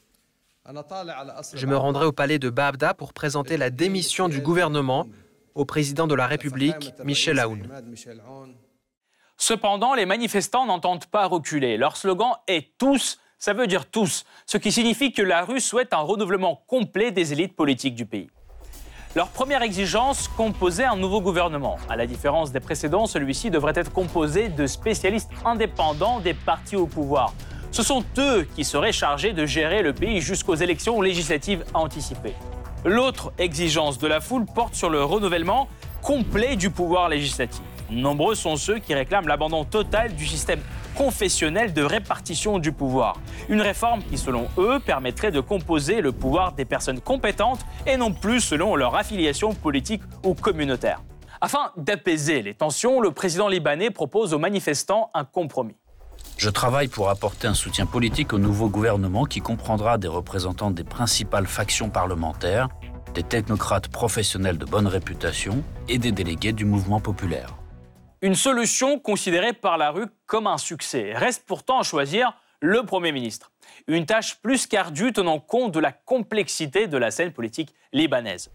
Je 1.53 1.65
me 1.65 1.75
rendrai 1.75 2.05
au 2.05 2.11
palais 2.11 2.39
de 2.39 2.49
Baabda 2.49 2.93
pour 2.93 3.13
présenter 3.13 3.57
la 3.57 3.69
démission 3.69 4.29
du 4.29 4.41
gouvernement 4.41 5.07
au 5.55 5.65
président 5.65 6.07
de 6.07 6.15
la 6.15 6.27
République, 6.27 6.93
Michel 7.03 7.39
Aoun. 7.39 7.67
Cependant, 9.37 9.95
les 9.95 10.05
manifestants 10.05 10.65
n'entendent 10.65 11.07
pas 11.07 11.25
reculer. 11.25 11.75
Leur 11.75 11.97
slogan 11.97 12.33
est 12.47 12.77
tous, 12.77 13.19
ça 13.37 13.53
veut 13.53 13.67
dire 13.67 13.89
tous, 13.89 14.23
ce 14.45 14.57
qui 14.57 14.71
signifie 14.71 15.11
que 15.11 15.23
la 15.23 15.43
rue 15.43 15.59
souhaite 15.59 15.93
un 15.93 16.01
renouvellement 16.01 16.63
complet 16.67 17.11
des 17.11 17.33
élites 17.33 17.55
politiques 17.55 17.95
du 17.95 18.05
pays. 18.05 18.29
Leur 19.13 19.27
première 19.27 19.61
exigence, 19.61 20.29
composer 20.37 20.85
un 20.85 20.95
nouveau 20.95 21.19
gouvernement. 21.19 21.75
À 21.89 21.97
la 21.97 22.07
différence 22.07 22.53
des 22.53 22.61
précédents, 22.61 23.07
celui-ci 23.07 23.51
devrait 23.51 23.73
être 23.75 23.91
composé 23.91 24.47
de 24.47 24.65
spécialistes 24.65 25.29
indépendants 25.43 26.21
des 26.21 26.33
partis 26.33 26.77
au 26.77 26.87
pouvoir. 26.87 27.33
Ce 27.71 27.83
sont 27.83 28.05
eux 28.17 28.47
qui 28.55 28.63
seraient 28.63 28.93
chargés 28.93 29.33
de 29.33 29.45
gérer 29.45 29.81
le 29.81 29.91
pays 29.91 30.21
jusqu'aux 30.21 30.55
élections 30.55 31.01
législatives 31.01 31.65
anticipées. 31.73 32.35
L'autre 32.85 33.33
exigence 33.37 33.97
de 33.99 34.07
la 34.07 34.21
foule 34.21 34.45
porte 34.45 34.75
sur 34.75 34.89
le 34.89 35.03
renouvellement 35.03 35.67
complet 36.01 36.55
du 36.55 36.69
pouvoir 36.69 37.09
législatif. 37.09 37.61
Nombreux 37.91 38.35
sont 38.35 38.55
ceux 38.55 38.79
qui 38.79 38.93
réclament 38.93 39.27
l'abandon 39.27 39.65
total 39.65 40.15
du 40.15 40.25
système 40.25 40.61
confessionnel 40.95 41.73
de 41.73 41.83
répartition 41.83 42.57
du 42.57 42.71
pouvoir. 42.71 43.17
Une 43.49 43.59
réforme 43.59 44.01
qui, 44.03 44.17
selon 44.17 44.47
eux, 44.57 44.79
permettrait 44.79 45.31
de 45.31 45.41
composer 45.41 45.99
le 45.99 46.13
pouvoir 46.13 46.53
des 46.53 46.63
personnes 46.63 47.01
compétentes 47.01 47.59
et 47.85 47.97
non 47.97 48.13
plus 48.13 48.39
selon 48.39 48.77
leur 48.77 48.95
affiliation 48.95 49.53
politique 49.53 50.01
ou 50.23 50.33
communautaire. 50.33 51.01
Afin 51.41 51.71
d'apaiser 51.75 52.41
les 52.41 52.53
tensions, 52.53 53.01
le 53.01 53.11
président 53.11 53.49
libanais 53.49 53.89
propose 53.89 54.33
aux 54.33 54.39
manifestants 54.39 55.09
un 55.13 55.25
compromis. 55.25 55.75
Je 56.37 56.49
travaille 56.49 56.87
pour 56.87 57.09
apporter 57.09 57.47
un 57.47 57.53
soutien 57.53 57.85
politique 57.85 58.31
au 58.31 58.39
nouveau 58.39 58.69
gouvernement 58.69 59.25
qui 59.25 59.41
comprendra 59.41 59.97
des 59.97 60.07
représentants 60.07 60.71
des 60.71 60.83
principales 60.83 61.47
factions 61.47 61.89
parlementaires, 61.89 62.69
des 63.13 63.23
technocrates 63.23 63.89
professionnels 63.89 64.57
de 64.57 64.65
bonne 64.65 64.87
réputation 64.87 65.61
et 65.89 65.97
des 65.97 66.13
délégués 66.13 66.53
du 66.53 66.63
mouvement 66.63 67.01
populaire. 67.01 67.60
Une 68.23 68.35
solution 68.35 68.99
considérée 68.99 69.51
par 69.51 69.79
la 69.79 69.89
rue 69.89 70.05
comme 70.27 70.45
un 70.45 70.59
succès. 70.59 71.13
Reste 71.15 71.43
pourtant 71.47 71.79
à 71.79 71.83
choisir 71.83 72.35
le 72.59 72.83
Premier 72.83 73.11
ministre. 73.11 73.51
Une 73.87 74.05
tâche 74.05 74.35
plus 74.35 74.67
qu'ardue 74.67 75.11
tenant 75.11 75.39
compte 75.39 75.71
de 75.71 75.79
la 75.79 75.91
complexité 75.91 76.85
de 76.85 76.99
la 76.99 77.09
scène 77.09 77.31
politique 77.31 77.73
libanaise. 77.93 78.51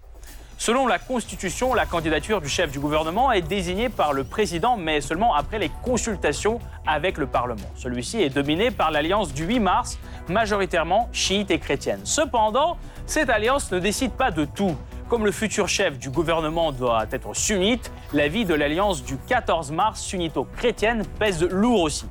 Selon 0.56 0.86
la 0.86 1.00
Constitution, 1.00 1.74
la 1.74 1.84
candidature 1.84 2.40
du 2.40 2.48
chef 2.48 2.70
du 2.70 2.78
gouvernement 2.78 3.32
est 3.32 3.42
désignée 3.42 3.88
par 3.88 4.12
le 4.12 4.22
président, 4.22 4.76
mais 4.76 5.00
seulement 5.00 5.34
après 5.34 5.58
les 5.58 5.70
consultations 5.82 6.60
avec 6.86 7.18
le 7.18 7.26
Parlement. 7.26 7.68
Celui-ci 7.74 8.22
est 8.22 8.30
dominé 8.30 8.70
par 8.70 8.92
l'alliance 8.92 9.34
du 9.34 9.46
8 9.46 9.58
mars, 9.58 9.98
majoritairement 10.28 11.08
chiite 11.12 11.50
et 11.50 11.58
chrétienne. 11.58 12.02
Cependant, 12.04 12.78
cette 13.04 13.30
alliance 13.30 13.72
ne 13.72 13.80
décide 13.80 14.12
pas 14.12 14.30
de 14.30 14.44
tout. 14.44 14.76
Comme 15.08 15.24
le 15.24 15.30
futur 15.30 15.68
chef 15.68 15.98
du 15.98 16.10
gouvernement 16.10 16.72
doit 16.72 17.04
être 17.12 17.32
sunnite, 17.32 17.92
l'avis 18.12 18.44
de 18.44 18.54
l'alliance 18.54 19.04
du 19.04 19.16
14 19.16 19.70
mars 19.70 20.00
sunnito-chrétienne 20.00 21.04
pèse 21.20 21.44
lourd 21.44 21.82
aussi. 21.82 22.06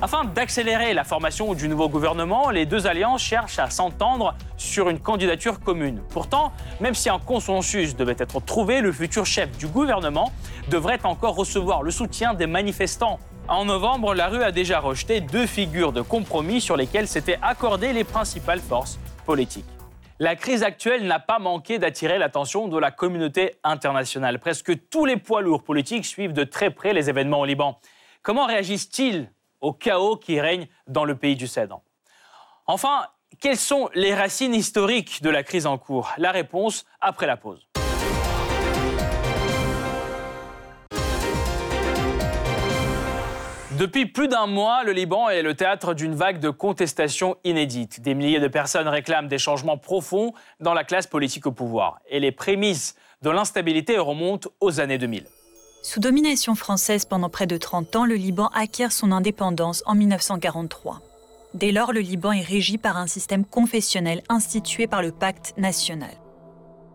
Afin 0.00 0.24
d'accélérer 0.24 0.94
la 0.94 1.04
formation 1.04 1.52
du 1.52 1.68
nouveau 1.68 1.90
gouvernement, 1.90 2.48
les 2.48 2.64
deux 2.64 2.86
alliances 2.86 3.20
cherchent 3.20 3.58
à 3.58 3.68
s'entendre 3.68 4.34
sur 4.56 4.88
une 4.88 4.98
candidature 4.98 5.60
commune. 5.60 6.00
Pourtant, 6.08 6.52
même 6.80 6.94
si 6.94 7.10
un 7.10 7.18
consensus 7.18 7.94
devait 7.96 8.16
être 8.18 8.40
trouvé, 8.40 8.80
le 8.80 8.92
futur 8.92 9.26
chef 9.26 9.54
du 9.58 9.66
gouvernement 9.66 10.32
devrait 10.70 11.04
encore 11.04 11.36
recevoir 11.36 11.82
le 11.82 11.90
soutien 11.90 12.32
des 12.32 12.46
manifestants. 12.46 13.20
En 13.46 13.66
novembre, 13.66 14.14
la 14.14 14.28
rue 14.28 14.42
a 14.42 14.52
déjà 14.52 14.80
rejeté 14.80 15.20
deux 15.20 15.46
figures 15.46 15.92
de 15.92 16.00
compromis 16.00 16.62
sur 16.62 16.78
lesquelles 16.78 17.08
s'étaient 17.08 17.38
accordées 17.42 17.92
les 17.92 18.04
principales 18.04 18.60
forces 18.60 18.98
politiques. 19.26 19.71
La 20.22 20.36
crise 20.36 20.62
actuelle 20.62 21.04
n'a 21.08 21.18
pas 21.18 21.40
manqué 21.40 21.80
d'attirer 21.80 22.16
l'attention 22.16 22.68
de 22.68 22.78
la 22.78 22.92
communauté 22.92 23.56
internationale. 23.64 24.38
Presque 24.38 24.88
tous 24.88 25.04
les 25.04 25.16
poids 25.16 25.42
lourds 25.42 25.64
politiques 25.64 26.06
suivent 26.06 26.32
de 26.32 26.44
très 26.44 26.70
près 26.70 26.92
les 26.92 27.10
événements 27.10 27.40
au 27.40 27.44
Liban. 27.44 27.80
Comment 28.22 28.46
réagissent-ils 28.46 29.28
au 29.60 29.72
chaos 29.72 30.16
qui 30.16 30.40
règne 30.40 30.68
dans 30.86 31.04
le 31.04 31.16
pays 31.16 31.34
du 31.34 31.48
Cèdre. 31.48 31.82
Enfin, 32.68 33.08
quelles 33.40 33.56
sont 33.56 33.90
les 33.94 34.14
racines 34.14 34.54
historiques 34.54 35.22
de 35.24 35.30
la 35.30 35.42
crise 35.42 35.66
en 35.66 35.76
cours? 35.76 36.12
La 36.18 36.30
réponse 36.30 36.84
après 37.00 37.26
la 37.26 37.36
pause. 37.36 37.66
Depuis 43.78 44.04
plus 44.04 44.28
d'un 44.28 44.46
mois, 44.46 44.84
le 44.84 44.92
Liban 44.92 45.30
est 45.30 45.40
le 45.40 45.54
théâtre 45.54 45.94
d'une 45.94 46.14
vague 46.14 46.40
de 46.40 46.50
contestations 46.50 47.36
inédites. 47.42 48.02
Des 48.02 48.14
milliers 48.14 48.38
de 48.38 48.48
personnes 48.48 48.86
réclament 48.86 49.28
des 49.28 49.38
changements 49.38 49.78
profonds 49.78 50.34
dans 50.60 50.74
la 50.74 50.84
classe 50.84 51.06
politique 51.06 51.46
au 51.46 51.52
pouvoir. 51.52 52.00
Et 52.10 52.20
les 52.20 52.32
prémices 52.32 52.96
de 53.22 53.30
l'instabilité 53.30 53.96
remontent 53.98 54.50
aux 54.60 54.80
années 54.80 54.98
2000. 54.98 55.24
Sous 55.82 56.00
domination 56.00 56.54
française 56.54 57.06
pendant 57.06 57.30
près 57.30 57.46
de 57.46 57.56
30 57.56 57.96
ans, 57.96 58.04
le 58.04 58.14
Liban 58.14 58.50
acquiert 58.54 58.92
son 58.92 59.10
indépendance 59.10 59.82
en 59.86 59.94
1943. 59.94 61.00
Dès 61.54 61.72
lors, 61.72 61.92
le 61.92 62.00
Liban 62.00 62.32
est 62.32 62.42
régi 62.42 62.76
par 62.76 62.98
un 62.98 63.06
système 63.06 63.44
confessionnel 63.44 64.22
institué 64.28 64.86
par 64.86 65.00
le 65.00 65.12
pacte 65.12 65.54
national. 65.56 66.10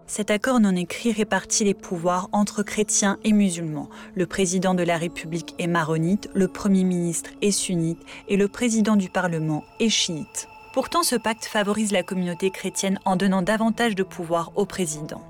Cet 0.10 0.32
accord 0.32 0.62
non 0.62 0.74
écrit 0.74 1.12
répartit 1.12 1.66
les 1.66 1.74
pouvoirs 1.74 2.30
entre 2.32 2.64
chrétiens 2.64 3.20
et 3.26 3.34
musulmans. 3.34 3.90
Le 4.16 4.26
président 4.26 4.74
de 4.74 4.84
la 4.84 4.98
République 4.98 5.54
est 5.60 5.68
maronite, 5.68 6.30
le 6.34 6.48
Premier 6.48 6.86
ministre 6.86 7.32
est 7.42 7.52
sunnite 7.52 8.02
et 8.30 8.38
le 8.38 8.48
président 8.48 8.96
du 8.96 9.10
Parlement 9.10 9.66
est 9.82 9.90
chiite. 9.90 10.48
Pourtant, 10.74 11.04
ce 11.04 11.18
pacte 11.18 11.44
favorise 11.44 11.92
la 11.92 12.04
communauté 12.04 12.52
chrétienne 12.52 13.00
en 13.04 13.18
donnant 13.18 13.42
davantage 13.42 13.96
de 13.96 14.04
pouvoir 14.04 14.54
au 14.56 14.66
président. 14.66 15.22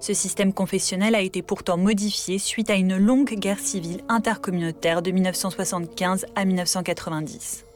Ce 0.00 0.14
système 0.14 0.54
confessionnel 0.54 1.14
a 1.14 1.20
été 1.20 1.42
pourtant 1.42 1.76
modifié 1.76 2.38
suite 2.38 2.70
à 2.70 2.74
une 2.74 2.96
longue 2.96 3.34
guerre 3.34 3.58
civile 3.58 4.00
intercommunautaire 4.08 5.02
de 5.02 5.10
1975 5.10 6.24
à 6.34 6.46
1990. 6.46 7.66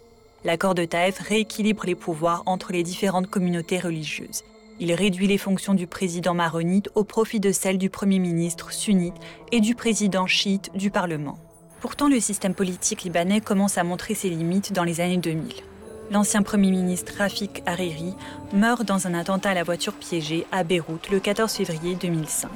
L'accord 0.46 0.74
de 0.74 0.86
Taïf 0.86 1.18
rééquilibre 1.18 1.84
les 1.84 1.94
pouvoirs 1.94 2.42
entre 2.46 2.72
les 2.72 2.82
différentes 2.82 3.28
communautés 3.28 3.78
religieuses. 3.78 4.42
Il 4.80 4.92
réduit 4.92 5.28
les 5.28 5.38
fonctions 5.38 5.74
du 5.74 5.86
président 5.86 6.34
maronite 6.34 6.88
au 6.96 7.04
profit 7.04 7.38
de 7.38 7.52
celles 7.52 7.78
du 7.78 7.90
Premier 7.90 8.18
ministre 8.18 8.72
sunnite 8.72 9.14
et 9.52 9.60
du 9.60 9.74
président 9.74 10.26
chiite 10.26 10.70
du 10.74 10.90
Parlement. 10.90 11.38
Pourtant, 11.80 12.08
le 12.08 12.18
système 12.18 12.54
politique 12.54 13.04
libanais 13.04 13.40
commence 13.40 13.78
à 13.78 13.84
montrer 13.84 14.14
ses 14.14 14.30
limites 14.30 14.72
dans 14.72 14.84
les 14.84 15.00
années 15.00 15.16
2000 15.18 15.62
l'ancien 16.10 16.42
Premier 16.42 16.70
ministre 16.70 17.12
Rafik 17.18 17.62
Hariri 17.66 18.14
meurt 18.52 18.84
dans 18.84 19.06
un 19.06 19.14
attentat 19.14 19.50
à 19.50 19.54
la 19.54 19.62
voiture 19.62 19.94
piégée 19.94 20.46
à 20.52 20.64
Beyrouth 20.64 21.10
le 21.10 21.20
14 21.20 21.52
février 21.52 21.94
2005. 21.94 22.50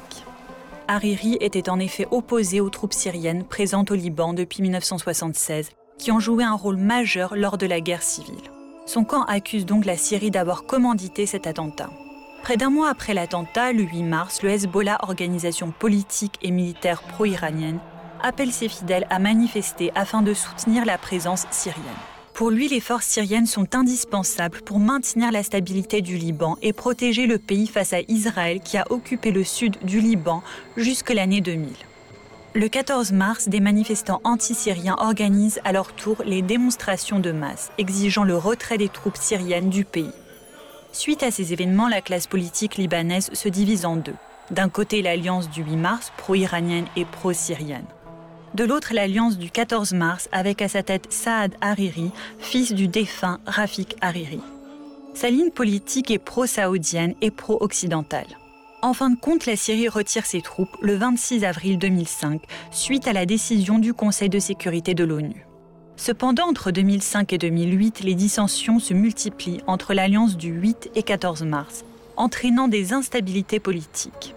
Hariri 0.89 1.39
était 1.41 1.71
en 1.71 1.79
effet 1.79 2.07
opposé 2.11 2.61
aux 2.61 2.69
troupes 2.69 2.93
syriennes 2.93 3.45
présentes 3.45 3.91
au 3.91 3.95
Liban 3.95 4.35
depuis 4.35 4.61
1976, 4.63 5.71
qui 5.99 6.13
ont 6.13 6.21
joué 6.21 6.45
un 6.45 6.55
rôle 6.55 6.77
majeur 6.77 7.37
lors 7.37 7.57
de 7.57 7.67
la 7.67 7.81
guerre 7.81 8.03
civile. 8.03 8.35
Son 8.87 9.05
camp 9.05 9.23
accuse 9.23 9.65
donc 9.65 9.87
la 9.87 9.97
Syrie 9.97 10.31
d'avoir 10.31 10.65
commandité 10.65 11.25
cet 11.25 11.47
attentat. 11.47 11.91
Près 12.45 12.59
d'un 12.59 12.69
mois 12.69 12.91
après 12.91 13.15
l'attentat, 13.15 13.73
le 13.73 13.85
8 13.85 14.03
mars, 14.03 14.43
le 14.43 14.51
Hezbollah, 14.51 14.99
organisation 15.01 15.71
politique 15.71 16.35
et 16.43 16.51
militaire 16.51 17.03
pro-iranienne, 17.03 17.79
appelle 18.23 18.53
ses 18.53 18.69
fidèles 18.69 19.07
à 19.09 19.19
manifester 19.19 19.91
afin 19.95 20.21
de 20.21 20.35
soutenir 20.35 20.85
la 20.85 20.99
présence 20.99 21.47
syrienne. 21.51 21.83
Pour 22.35 22.51
lui, 22.51 22.69
les 22.69 22.81
forces 22.81 23.07
syriennes 23.07 23.47
sont 23.47 23.75
indispensables 23.75 24.61
pour 24.61 24.79
maintenir 24.79 25.33
la 25.33 25.43
stabilité 25.43 26.03
du 26.03 26.19
Liban 26.19 26.59
et 26.61 26.75
protéger 26.75 27.27
le 27.27 27.39
pays 27.39 27.67
face 27.67 27.95
à 27.95 28.01
Israël 28.09 28.61
qui 28.63 28.77
a 28.77 28.85
occupé 28.91 29.31
le 29.33 29.43
sud 29.43 29.79
du 29.83 30.01
Liban 30.03 30.43
jusque 30.77 31.15
l'année 31.15 31.41
2000. 31.41 31.71
Le 32.53 32.69
14 32.69 33.13
mars, 33.13 33.49
des 33.49 33.61
manifestants 33.61 34.21
anti-syriens 34.23 34.97
organisent 34.99 35.61
à 35.65 35.73
leur 35.73 35.95
tour 35.95 36.19
les 36.27 36.43
démonstrations 36.43 37.21
de 37.21 37.33
masse, 37.33 37.73
exigeant 37.79 38.23
le 38.23 38.37
retrait 38.37 38.77
des 38.77 38.91
troupes 38.91 39.17
syriennes 39.17 39.71
du 39.71 39.87
pays. 39.87 40.13
Suite 40.95 41.25
à 41.25 41.33
ces 41.33 41.53
événements, 41.53 41.89
la 41.89 42.01
classe 42.01 42.29
politique 42.29 42.77
libanaise 42.77 43.29
se 43.33 43.49
divise 43.49 43.85
en 43.85 43.97
deux. 43.97 44.15
D'un 44.53 44.69
côté, 44.69 45.03
l'alliance 45.03 45.51
du 45.51 45.65
8 45.65 45.75
mars, 45.75 46.13
pro-iranienne 46.17 46.87
et 46.95 47.05
pro-syrienne. 47.05 47.85
De 48.55 48.63
l'autre, 48.63 48.95
l'alliance 48.95 49.37
du 49.37 49.51
14 49.51 49.93
mars, 49.93 50.29
avec 50.31 50.63
à 50.63 50.69
sa 50.69 50.85
tête 50.85 51.13
Saad 51.13 51.53
Hariri, 51.61 52.13
fils 52.39 52.73
du 52.73 52.87
défunt 52.87 53.41
Rafik 53.45 53.97
Hariri. 54.01 54.41
Sa 55.15 55.31
ligne 55.31 55.51
politique 55.51 56.13
est 56.13 56.19
pro-saoudienne 56.21 57.17
et 57.21 57.33
pro-occidentale. 57.33 58.39
En 58.81 58.95
fin 58.95 59.11
de 59.11 59.19
compte, 59.19 59.47
la 59.47 59.57
Syrie 59.57 59.89
retire 59.89 60.27
ses 60.27 60.43
troupes 60.43 60.77
le 60.81 60.95
26 60.95 61.45
avril 61.45 61.77
2005, 61.77 62.41
suite 62.71 63.09
à 63.09 63.13
la 63.13 63.27
décision 63.27 63.81
du 63.81 63.95
Conseil 63.95 64.29
de 64.29 64.39
sécurité 64.39 64.95
de 64.95 65.03
l'ONU. 65.03 65.45
Cependant, 65.97 66.49
entre 66.49 66.71
2005 66.71 67.33
et 67.33 67.39
2008, 67.39 68.01
les 68.01 68.15
dissensions 68.15 68.79
se 68.79 68.95
multiplient 68.95 69.61
entre 69.67 69.95
l'alliance 69.95 70.37
du 70.37 70.49
8 70.49 70.91
et 70.95 71.03
14 71.03 71.43
mars, 71.43 71.85
entraînant 72.17 72.69
des 72.69 72.93
instabilités 72.93 73.61
politiques. 73.61 74.35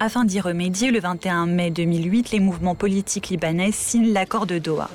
Afin 0.00 0.24
d'y 0.24 0.40
remédier, 0.40 0.90
le 0.90 1.00
21 1.00 1.46
mai 1.46 1.70
2008, 1.70 2.30
les 2.30 2.40
mouvements 2.40 2.74
politiques 2.74 3.28
libanais 3.28 3.72
signent 3.72 4.12
l'accord 4.12 4.46
de 4.46 4.58
Doha, 4.58 4.88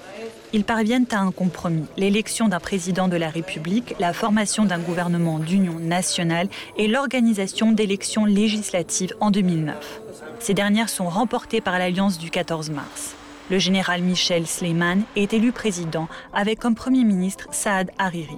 ils 0.54 0.64
parviennent 0.64 1.08
à 1.12 1.18
un 1.18 1.32
compromis, 1.32 1.86
l'élection 1.98 2.48
d'un 2.48 2.60
président 2.60 3.08
de 3.08 3.18
la 3.18 3.30
République, 3.30 3.96
la 4.00 4.14
formation 4.14 4.66
d'un 4.66 4.78
gouvernement 4.78 5.40
d'union 5.40 5.80
nationale 5.80 6.48
et 6.78 6.88
l'organisation 6.88 7.72
d'élections 7.72 8.26
législatives 8.26 9.16
en 9.20 9.32
2009. 9.32 10.02
Ces 10.40 10.54
dernières 10.54 10.90
sont 10.90 11.10
remportées 11.10 11.60
par 11.60 11.80
l'alliance 11.80 12.20
du 12.20 12.30
14 12.30 12.70
mars. 12.70 13.16
Le 13.52 13.60
général 13.60 14.02
Michel 14.02 14.48
Sleiman 14.48 15.04
est 15.16 15.34
élu 15.34 15.52
président 15.52 16.08
avec 16.34 16.60
comme 16.60 16.76
Premier 16.76 17.04
ministre 17.04 17.48
Saad 17.52 17.92
Hariri. 17.98 18.38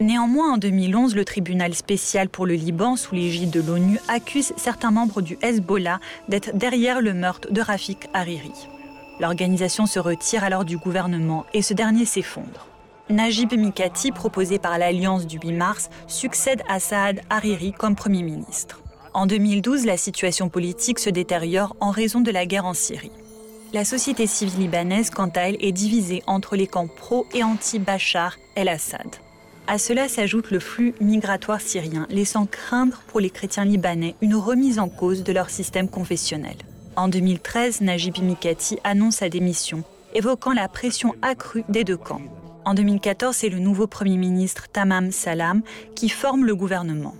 Néanmoins, 0.00 0.54
en 0.54 0.56
2011, 0.58 1.14
le 1.14 1.24
tribunal 1.24 1.74
spécial 1.74 2.28
pour 2.28 2.46
le 2.46 2.54
Liban, 2.54 2.96
sous 2.96 3.14
l'égide 3.14 3.50
de 3.50 3.60
l'ONU, 3.60 3.98
accuse 4.08 4.52
certains 4.56 4.90
membres 4.90 5.22
du 5.22 5.38
Hezbollah 5.42 6.00
d'être 6.28 6.56
derrière 6.56 7.00
le 7.00 7.14
meurtre 7.14 7.50
de 7.50 7.60
Rafik 7.60 8.08
Hariri. 8.14 8.52
L'organisation 9.20 9.86
se 9.86 9.98
retire 9.98 10.44
alors 10.44 10.64
du 10.64 10.76
gouvernement 10.76 11.46
et 11.54 11.62
ce 11.62 11.74
dernier 11.74 12.04
s'effondre. 12.04 12.66
Najib 13.08 13.52
Mikati, 13.52 14.10
proposé 14.10 14.58
par 14.58 14.78
l'Alliance 14.78 15.26
du 15.26 15.38
8 15.38 15.52
mars, 15.52 15.90
succède 16.06 16.62
à 16.68 16.80
Saad 16.80 17.20
Hariri 17.30 17.72
comme 17.72 17.94
Premier 17.94 18.22
ministre. 18.22 18.80
En 19.14 19.26
2012, 19.26 19.86
la 19.86 19.96
situation 19.96 20.48
politique 20.48 20.98
se 20.98 21.08
détériore 21.08 21.76
en 21.80 21.90
raison 21.90 22.20
de 22.20 22.30
la 22.30 22.44
guerre 22.44 22.66
en 22.66 22.74
Syrie. 22.74 23.12
La 23.72 23.84
société 23.84 24.26
civile 24.26 24.60
libanaise, 24.60 25.10
quant 25.10 25.30
à 25.34 25.42
elle, 25.42 25.56
est 25.60 25.72
divisée 25.72 26.22
entre 26.26 26.56
les 26.56 26.66
camps 26.66 26.86
pro 26.86 27.26
et 27.34 27.42
anti-Bachar 27.42 28.36
el-Assad. 28.54 29.16
À 29.66 29.78
cela 29.78 30.08
s'ajoute 30.08 30.52
le 30.52 30.60
flux 30.60 30.94
migratoire 31.00 31.60
syrien, 31.60 32.06
laissant 32.08 32.46
craindre 32.46 33.02
pour 33.08 33.18
les 33.18 33.30
chrétiens 33.30 33.64
libanais 33.64 34.14
une 34.22 34.36
remise 34.36 34.78
en 34.78 34.88
cause 34.88 35.24
de 35.24 35.32
leur 35.32 35.50
système 35.50 35.88
confessionnel. 35.88 36.56
En 36.94 37.08
2013, 37.08 37.80
Najib 37.80 38.22
Mikati 38.22 38.78
annonce 38.84 39.16
sa 39.16 39.28
démission, 39.28 39.82
évoquant 40.14 40.52
la 40.52 40.68
pression 40.68 41.14
accrue 41.20 41.64
des 41.68 41.82
deux 41.82 41.96
camps. 41.96 42.22
En 42.64 42.74
2014, 42.74 43.34
c'est 43.34 43.48
le 43.48 43.58
nouveau 43.58 43.88
Premier 43.88 44.16
ministre 44.16 44.68
Tamam 44.72 45.10
Salam 45.10 45.62
qui 45.96 46.08
forme 46.08 46.44
le 46.44 46.54
gouvernement. 46.54 47.14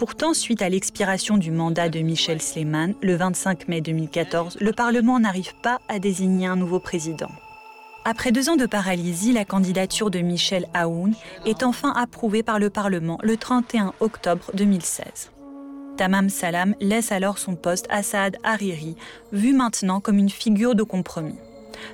Pourtant, 0.00 0.32
suite 0.32 0.62
à 0.62 0.70
l'expiration 0.70 1.36
du 1.36 1.50
mandat 1.50 1.90
de 1.90 2.00
Michel 2.00 2.40
Sleiman, 2.40 2.94
le 3.02 3.16
25 3.16 3.68
mai 3.68 3.82
2014, 3.82 4.56
le 4.58 4.72
Parlement 4.72 5.20
n'arrive 5.20 5.52
pas 5.62 5.78
à 5.88 5.98
désigner 5.98 6.46
un 6.46 6.56
nouveau 6.56 6.80
président. 6.80 7.28
Après 8.06 8.32
deux 8.32 8.48
ans 8.48 8.56
de 8.56 8.64
paralysie, 8.64 9.34
la 9.34 9.44
candidature 9.44 10.10
de 10.10 10.20
Michel 10.20 10.68
Aoun 10.72 11.12
est 11.44 11.62
enfin 11.62 11.92
approuvée 11.94 12.42
par 12.42 12.58
le 12.58 12.70
Parlement 12.70 13.18
le 13.22 13.36
31 13.36 13.92
octobre 14.00 14.50
2016. 14.54 15.32
Tamam 15.98 16.30
Salam 16.30 16.74
laisse 16.80 17.12
alors 17.12 17.36
son 17.36 17.54
poste 17.54 17.86
à 17.90 18.02
Saad 18.02 18.38
Hariri, 18.42 18.96
vu 19.32 19.52
maintenant 19.52 20.00
comme 20.00 20.16
une 20.16 20.30
figure 20.30 20.74
de 20.74 20.82
compromis. 20.82 21.36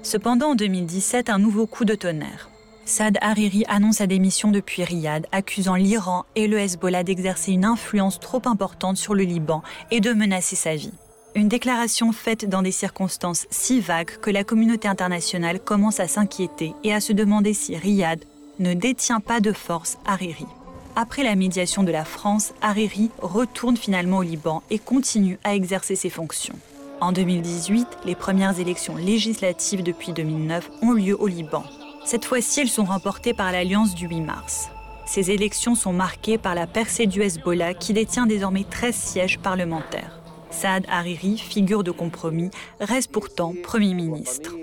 Cependant, 0.05 0.51
en 0.51 0.55
2017, 0.55 1.29
un 1.29 1.41
nouveau 1.41 1.67
coup 1.67 1.85
de 1.85 1.97
tonnerre. 1.97 2.51
Saad 2.88 3.19
Hariri 3.21 3.64
annonce 3.66 3.97
sa 3.97 4.07
démission 4.07 4.52
depuis 4.52 4.85
Riyad, 4.85 5.26
accusant 5.33 5.75
l'Iran 5.75 6.25
et 6.37 6.47
le 6.47 6.61
Hezbollah 6.61 7.02
d'exercer 7.02 7.50
une 7.50 7.64
influence 7.64 8.21
trop 8.21 8.40
importante 8.45 8.97
sur 8.97 9.16
le 9.16 9.25
Liban 9.25 9.64
et 9.90 10.00
de 10.00 10.12
menacer 10.12 10.55
sa 10.55 10.76
vie. 10.76 10.93
Une 11.35 11.49
déclaration 11.49 12.13
faite 12.13 12.49
dans 12.49 12.63
des 12.63 12.71
circonstances 12.71 13.49
si 13.50 13.80
vagues 13.80 14.17
que 14.23 14.30
la 14.30 14.45
communauté 14.45 14.87
internationale 14.87 15.58
commence 15.58 15.99
à 15.99 16.06
s'inquiéter 16.06 16.75
et 16.84 16.95
à 16.95 17.00
se 17.00 17.13
demander 17.13 17.54
si 17.54 17.76
Riyad 17.76 18.25
ne 18.61 18.73
détient 18.73 19.21
pas 19.21 19.41
de 19.41 19.52
force 19.52 19.99
Hariri. 20.06 20.47
Après 20.95 21.25
la 21.25 21.34
médiation 21.34 21.82
de 21.82 21.91
la 21.91 22.04
France, 22.04 22.54
Hariri 22.63 23.11
retourne 23.21 23.76
finalement 23.76 24.19
au 24.19 24.23
Liban 24.23 24.63
et 24.71 24.78
continue 24.78 25.41
à 25.43 25.56
exercer 25.56 25.97
ses 25.97 26.08
fonctions. 26.08 26.54
En 27.00 27.11
2018, 27.11 27.89
les 28.04 28.15
premières 28.15 28.61
élections 28.61 28.95
législatives 28.95 29.82
depuis 29.82 30.13
2009 30.13 30.71
ont 30.82 30.93
lieu 30.93 31.21
au 31.21 31.26
Liban. 31.26 31.65
Cette 32.06 32.25
fois-ci, 32.25 32.60
elles 32.60 32.69
sont 32.69 32.84
remportées 32.84 33.34
par 33.34 33.50
l'Alliance 33.50 33.97
du 33.97 34.06
8 34.06 34.21
mars. 34.21 34.71
Ces 35.06 35.32
élections 35.32 35.75
sont 35.75 35.92
marquées 35.92 36.38
par 36.38 36.54
la 36.54 36.69
percée 36.69 37.08
du 37.08 37.21
Hezbollah 37.21 37.75
qui 37.75 37.92
détient 37.92 38.26
désormais 38.26 38.62
13 38.62 38.95
sièges 38.95 39.38
parlementaires. 39.40 40.21
Saad 40.50 40.86
Hariri, 40.88 41.36
figure 41.36 41.82
de 41.82 41.90
compromis, 41.90 42.52
reste 42.78 43.10
pourtant 43.10 43.54
Premier 43.60 43.92
ministre. 43.92 44.54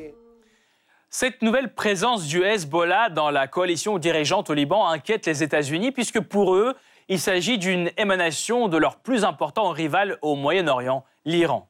Cette 1.09 1.41
nouvelle 1.41 1.73
présence 1.73 2.27
du 2.27 2.41
Hezbollah 2.45 3.09
dans 3.09 3.29
la 3.29 3.47
coalition 3.47 3.97
dirigeante 3.97 4.49
au 4.49 4.53
Liban 4.53 4.87
inquiète 4.87 5.25
les 5.25 5.43
États-Unis 5.43 5.91
puisque 5.91 6.21
pour 6.21 6.55
eux, 6.55 6.73
il 7.09 7.19
s'agit 7.19 7.57
d'une 7.57 7.91
émanation 7.97 8.69
de 8.69 8.77
leur 8.77 9.01
plus 9.01 9.25
important 9.25 9.69
rival 9.71 10.17
au 10.21 10.37
Moyen-Orient, 10.37 11.03
l'Iran. 11.25 11.67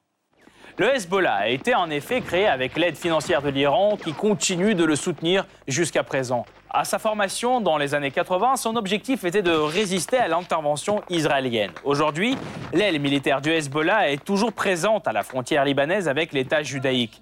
Le 0.77 0.95
Hezbollah 0.95 1.35
a 1.35 1.47
été 1.49 1.75
en 1.75 1.91
effet 1.91 2.21
créé 2.21 2.47
avec 2.47 2.77
l'aide 2.77 2.95
financière 2.95 3.43
de 3.43 3.49
l'Iran 3.49 3.95
qui 3.95 4.11
continue 4.11 4.73
de 4.73 4.83
le 4.83 4.95
soutenir 4.95 5.45
jusqu'à 5.67 6.03
présent. 6.03 6.45
À 6.71 6.83
sa 6.83 6.97
formation 6.97 7.61
dans 7.61 7.77
les 7.77 7.93
années 7.93 8.09
80, 8.09 8.55
son 8.55 8.75
objectif 8.75 9.23
était 9.23 9.43
de 9.43 9.51
résister 9.51 10.17
à 10.17 10.27
l'intervention 10.27 11.03
israélienne. 11.09 11.69
Aujourd'hui, 11.83 12.35
l'aile 12.73 12.99
militaire 12.99 13.39
du 13.39 13.51
Hezbollah 13.51 14.09
est 14.09 14.25
toujours 14.25 14.51
présente 14.51 15.07
à 15.07 15.11
la 15.11 15.21
frontière 15.21 15.63
libanaise 15.63 16.07
avec 16.07 16.33
l'État 16.33 16.63
judaïque. 16.63 17.21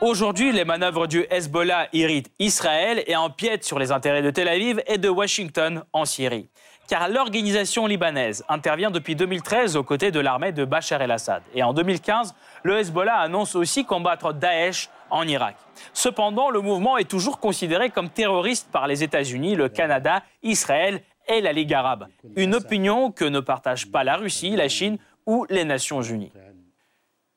Aujourd'hui, 0.00 0.52
les 0.52 0.64
manœuvres 0.64 1.08
du 1.08 1.26
Hezbollah 1.28 1.88
irritent 1.92 2.30
Israël 2.38 3.02
et 3.08 3.16
empiètent 3.16 3.64
sur 3.64 3.80
les 3.80 3.90
intérêts 3.90 4.22
de 4.22 4.30
Tel 4.30 4.46
Aviv 4.46 4.80
et 4.86 4.98
de 4.98 5.08
Washington 5.08 5.82
en 5.92 6.04
Syrie. 6.04 6.48
Car 6.88 7.08
l'organisation 7.08 7.86
libanaise 7.86 8.44
intervient 8.48 8.90
depuis 8.90 9.14
2013 9.14 9.76
aux 9.76 9.84
côtés 9.84 10.10
de 10.10 10.20
l'armée 10.20 10.52
de 10.52 10.64
Bachar 10.64 11.00
el-Assad. 11.02 11.42
Et 11.54 11.62
en 11.62 11.72
2015, 11.72 12.34
le 12.62 12.78
Hezbollah 12.78 13.16
annonce 13.16 13.54
aussi 13.54 13.84
combattre 13.84 14.32
Daesh 14.32 14.88
en 15.10 15.26
Irak. 15.26 15.56
Cependant, 15.92 16.50
le 16.50 16.60
mouvement 16.60 16.96
est 16.96 17.08
toujours 17.08 17.38
considéré 17.38 17.90
comme 17.90 18.08
terroriste 18.08 18.68
par 18.70 18.86
les 18.86 19.02
États-Unis, 19.02 19.54
le 19.54 19.68
Canada, 19.68 20.22
Israël 20.42 21.02
et 21.28 21.40
la 21.40 21.52
Ligue 21.52 21.74
arabe. 21.74 22.08
Une 22.36 22.54
opinion 22.54 23.10
que 23.10 23.24
ne 23.24 23.40
partagent 23.40 23.90
pas 23.90 24.04
la 24.04 24.16
Russie, 24.16 24.56
la 24.56 24.68
Chine 24.68 24.98
ou 25.26 25.46
les 25.50 25.64
Nations 25.64 26.02
unies. 26.02 26.32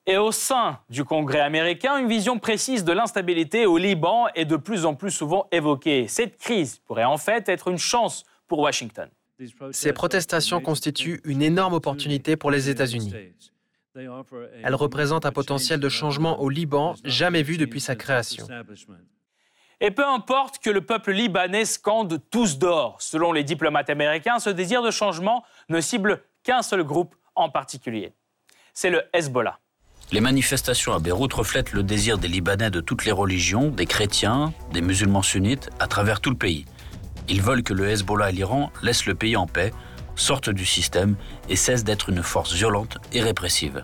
Et 0.08 0.18
au 0.18 0.32
sein 0.32 0.80
du 0.90 1.04
Congrès 1.04 1.40
américain, 1.40 1.98
une 1.98 2.08
vision 2.08 2.38
précise 2.38 2.84
de 2.84 2.94
l'instabilité 2.94 3.66
au 3.66 3.78
Liban 3.78 4.28
est 4.36 4.46
de 4.46 4.56
plus 4.56 4.86
en 4.86 4.94
plus 4.94 5.10
souvent 5.10 5.48
évoquée. 5.52 6.08
Cette 6.08 6.38
crise 6.38 6.80
pourrait 6.86 7.06
en 7.06 7.18
fait 7.18 7.50
être 7.50 7.70
une 7.70 7.80
chance 7.80 8.24
pour 8.48 8.60
Washington. 8.60 9.10
Ces 9.72 9.94
protestations 9.94 10.62
constituent 10.62 11.22
une 11.26 11.42
énorme 11.42 11.74
opportunité 11.74 12.38
pour 12.38 12.52
les 12.52 12.70
États-Unis. 12.70 13.14
Elles 14.64 14.76
représentent 14.76 15.26
un 15.26 15.32
potentiel 15.32 15.80
de 15.80 15.90
changement 15.90 16.42
au 16.42 16.50
Liban 16.50 16.96
jamais 17.04 17.44
vu 17.44 17.58
depuis 17.58 17.80
sa 17.80 17.96
création. 17.96 18.48
Et 19.82 19.92
peu 19.92 20.06
importe 20.06 20.60
que 20.60 20.70
le 20.70 20.82
peuple 20.82 21.12
libanais 21.12 21.66
scande 21.66 22.22
tous 22.32 22.58
dehors, 22.58 23.02
selon 23.02 23.32
les 23.34 23.44
diplomates 23.44 23.90
américains, 23.90 24.40
ce 24.40 24.50
désir 24.50 24.82
de 24.82 24.92
changement 24.92 25.44
ne 25.70 25.82
cible 25.82 26.24
qu'un 26.44 26.62
seul 26.62 26.84
groupe 26.84 27.16
en 27.36 27.50
particulier. 27.50 28.14
C'est 28.74 28.90
le 28.90 29.04
Hezbollah. 29.14 29.60
Les 30.12 30.22
manifestations 30.22 30.94
à 30.94 31.00
Beyrouth 31.00 31.34
reflètent 31.34 31.74
le 31.74 31.84
désir 31.84 32.18
des 32.18 32.28
Libanais 32.28 32.70
de 32.70 32.80
toutes 32.80 33.06
les 33.06 33.12
religions, 33.12 33.70
des 33.70 33.86
chrétiens, 33.86 34.54
des 34.72 34.82
musulmans 34.82 35.24
sunnites, 35.24 35.70
à 35.80 35.88
travers 35.88 36.22
tout 36.22 36.30
le 36.30 36.38
pays. 36.38 36.66
Ils 37.28 37.42
veulent 37.42 37.64
que 37.64 37.74
le 37.74 37.90
Hezbollah 37.90 38.30
et 38.30 38.34
l'Iran 38.34 38.72
laissent 38.84 39.08
le 39.08 39.16
pays 39.16 39.36
en 39.36 39.48
paix, 39.48 39.74
sortent 40.16 40.50
du 40.50 40.66
système 40.66 41.16
et 41.50 41.56
cessent 41.56 41.84
d'être 41.84 42.10
une 42.10 42.24
force 42.24 42.54
violente 42.54 42.98
et 43.14 43.22
répressive. 43.22 43.84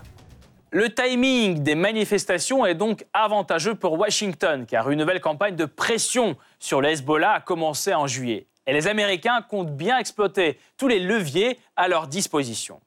Le 0.70 0.88
timing 0.88 1.62
des 1.62 1.74
manifestations 1.74 2.64
est 2.64 2.74
donc 2.74 3.04
avantageux 3.12 3.74
pour 3.74 3.98
Washington, 3.98 4.64
car 4.66 4.90
une 4.90 5.00
nouvelle 5.00 5.20
campagne 5.20 5.54
de 5.54 5.66
pression 5.66 6.36
sur 6.58 6.80
le 6.80 6.88
Hezbollah 6.88 7.32
a 7.32 7.40
commencé 7.40 7.92
en 7.92 8.06
juillet. 8.06 8.46
Et 8.66 8.72
les 8.72 8.86
Américains 8.86 9.42
comptent 9.42 9.76
bien 9.76 9.98
exploiter 9.98 10.58
tous 10.78 10.88
les 10.88 11.00
leviers 11.00 11.58
à 11.76 11.88
leur 11.88 12.06
disposition. 12.06 12.80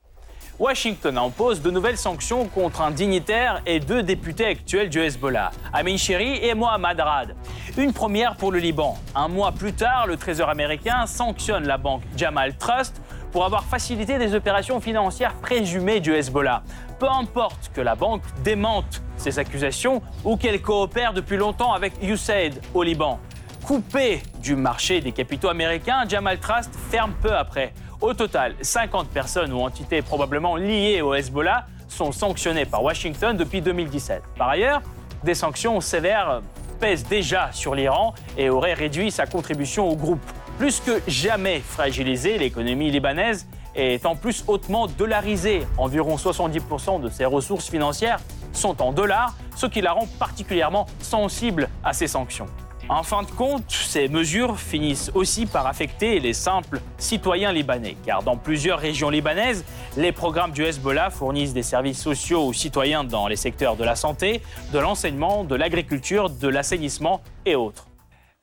Washington 0.58 1.18
impose 1.18 1.62
de 1.62 1.70
nouvelles 1.70 1.98
sanctions 1.98 2.48
contre 2.48 2.80
un 2.82 2.92
dignitaire 2.92 3.62
et 3.66 3.82
deux 3.82 4.04
députés 4.04 4.46
actuels 4.46 4.90
du 4.90 5.02
Hezbollah, 5.02 5.52
Amin 5.74 5.98
Sheri 5.98 6.40
et 6.44 6.54
Mohammad 6.54 6.98
Rad. 7.00 7.36
Une 7.78 7.92
première 7.92 8.38
pour 8.38 8.54
le 8.54 8.60
Liban. 8.60 8.98
Un 9.16 9.28
mois 9.28 9.52
plus 9.52 9.74
tard, 9.74 10.08
le 10.08 10.16
Trésor 10.16 10.50
américain 10.50 11.06
sanctionne 11.08 11.68
la 11.68 11.78
banque 11.78 12.04
Jamal 12.16 12.56
Trust 12.58 13.02
pour 13.36 13.44
avoir 13.44 13.66
facilité 13.66 14.18
des 14.18 14.34
opérations 14.34 14.80
financières 14.80 15.34
présumées 15.34 16.00
du 16.00 16.14
Hezbollah. 16.14 16.64
Peu 17.00 17.10
importe 17.10 17.70
que 17.74 17.82
la 17.82 17.94
banque 17.94 18.22
démente 18.46 19.02
ces 19.18 19.40
accusations 19.40 20.02
ou 20.24 20.38
qu'elle 20.38 20.62
coopère 20.62 21.12
depuis 21.12 21.36
longtemps 21.36 21.74
avec 21.74 22.02
USAID 22.02 22.62
au 22.74 22.82
Liban. 22.82 23.20
Coupé 23.66 24.24
du 24.40 24.56
marché 24.56 25.02
des 25.02 25.12
capitaux 25.12 25.50
américains, 25.50 26.06
Jamal 26.08 26.40
Trust 26.40 26.74
ferme 26.90 27.12
peu 27.22 27.36
après. 27.36 27.74
Au 28.00 28.14
total, 28.14 28.56
50 28.62 29.10
personnes 29.10 29.52
ou 29.52 29.60
entités 29.60 30.02
probablement 30.02 30.56
liées 30.56 31.02
au 31.02 31.14
Hezbollah 31.14 31.66
sont 31.90 32.14
sanctionnées 32.14 32.66
par 32.66 32.84
Washington 32.84 33.36
depuis 33.36 33.60
2017. 33.60 34.24
Par 34.38 34.48
ailleurs, 34.48 34.82
des 35.26 35.34
sanctions 35.34 35.82
sévères 35.82 36.40
pèsent 36.80 37.06
déjà 37.06 37.50
sur 37.52 37.76
l'Iran 37.76 38.14
et 38.38 38.50
auraient 38.50 38.76
réduit 38.76 39.12
sa 39.12 39.26
contribution 39.26 39.90
au 39.90 39.98
groupe. 39.98 40.24
Plus 40.58 40.80
que 40.80 41.02
jamais 41.06 41.60
fragilisée, 41.60 42.38
l'économie 42.38 42.90
libanaise 42.90 43.46
est 43.76 44.06
en 44.06 44.16
plus 44.16 44.46
hautement 44.48 44.88
dollarisée. 44.88 45.68
Environ 45.78 46.16
70% 46.16 47.02
de 47.02 47.10
ses 47.10 47.26
ressources 47.26 47.70
financières 47.70 48.20
sont 48.54 48.82
en 48.82 48.94
dollars, 48.94 49.36
ce 49.58 49.66
qui 49.66 49.82
la 49.82 49.92
rend 49.92 50.08
particulièrement 50.18 50.86
sensible 51.02 51.68
à 51.84 51.92
ces 51.92 52.08
sanctions. 52.08 52.46
En 52.88 53.04
fin 53.04 53.24
de 53.24 53.32
compte, 53.32 53.70
ces 53.70 54.08
mesures 54.08 54.58
finissent 54.58 55.12
aussi 55.14 55.46
par 55.46 55.68
affecter 55.68 56.20
les 56.20 56.34
simples 56.34 56.80
citoyens 57.00 57.52
libanais, 57.52 57.98
car 58.06 58.24
dans 58.24 58.38
plusieurs 58.38 58.80
régions 58.80 59.10
libanaises, 59.10 59.66
les 59.98 60.14
programmes 60.14 60.52
du 60.52 60.64
Hezbollah 60.64 61.10
fournissent 61.10 61.54
des 61.54 61.64
services 61.64 62.02
sociaux 62.02 62.44
aux 62.44 62.54
citoyens 62.54 63.04
dans 63.04 63.28
les 63.28 63.36
secteurs 63.36 63.76
de 63.76 63.84
la 63.84 63.96
santé, 63.96 64.42
de 64.72 64.80
l'enseignement, 64.80 65.44
de 65.44 65.56
l'agriculture, 65.56 66.30
de 66.30 66.48
l'assainissement 66.48 67.22
et 67.46 67.56
autres. 67.56 67.88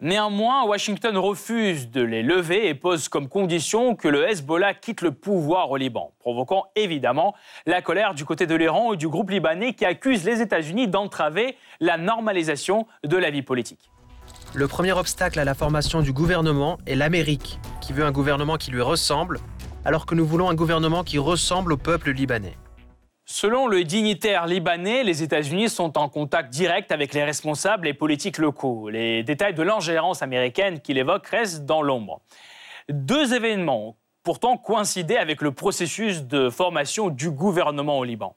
Néanmoins, 0.02 0.64
Washington 0.64 1.16
refuse 1.16 1.88
de 1.88 2.02
les 2.02 2.24
lever 2.24 2.66
et 2.66 2.74
pose 2.74 3.08
comme 3.08 3.28
condition 3.28 3.94
que 3.94 4.08
le 4.08 4.28
Hezbollah 4.28 4.74
quitte 4.74 5.00
le 5.00 5.12
pouvoir 5.12 5.70
au 5.70 5.76
Liban, 5.76 6.10
provoquant 6.18 6.64
évidemment 6.74 7.36
la 7.66 7.82
colère 7.82 8.12
du 8.12 8.24
côté 8.24 8.48
de 8.48 8.56
l'Iran 8.56 8.94
et 8.94 8.96
du 8.96 9.06
groupe 9.06 9.30
libanais 9.30 9.74
qui 9.74 9.84
accuse 9.84 10.24
les 10.24 10.42
États-Unis 10.42 10.88
d'entraver 10.88 11.56
la 11.78 11.98
normalisation 11.98 12.88
de 13.04 13.16
la 13.16 13.30
vie 13.30 13.42
politique. 13.42 13.92
Le 14.54 14.66
premier 14.66 14.90
obstacle 14.90 15.38
à 15.38 15.44
la 15.44 15.54
formation 15.54 16.00
du 16.00 16.12
gouvernement 16.12 16.78
est 16.84 16.96
l'Amérique, 16.96 17.60
qui 17.80 17.92
veut 17.92 18.04
un 18.04 18.10
gouvernement 18.10 18.56
qui 18.56 18.72
lui 18.72 18.82
ressemble, 18.82 19.38
alors 19.84 20.04
que 20.04 20.16
nous 20.16 20.26
voulons 20.26 20.50
un 20.50 20.54
gouvernement 20.56 21.04
qui 21.04 21.18
ressemble 21.18 21.74
au 21.74 21.76
peuple 21.76 22.10
libanais. 22.10 22.56
Selon 23.34 23.66
le 23.66 23.82
dignitaire 23.82 24.46
libanais, 24.46 25.04
les 25.04 25.22
États-Unis 25.22 25.70
sont 25.70 25.96
en 25.96 26.10
contact 26.10 26.50
direct 26.50 26.92
avec 26.92 27.14
les 27.14 27.24
responsables 27.24 27.88
et 27.88 27.94
politiques 27.94 28.36
locaux. 28.36 28.90
Les 28.90 29.22
détails 29.22 29.54
de 29.54 29.62
l'ingérence 29.62 30.20
américaine 30.20 30.80
qu'il 30.80 30.98
évoque 30.98 31.28
restent 31.28 31.64
dans 31.64 31.80
l'ombre. 31.80 32.20
Deux 32.90 33.32
événements 33.32 33.96
pourtant 34.22 34.58
coïncidaient 34.58 35.16
avec 35.16 35.40
le 35.40 35.50
processus 35.50 36.24
de 36.24 36.50
formation 36.50 37.08
du 37.08 37.30
gouvernement 37.30 37.98
au 37.98 38.04
Liban. 38.04 38.36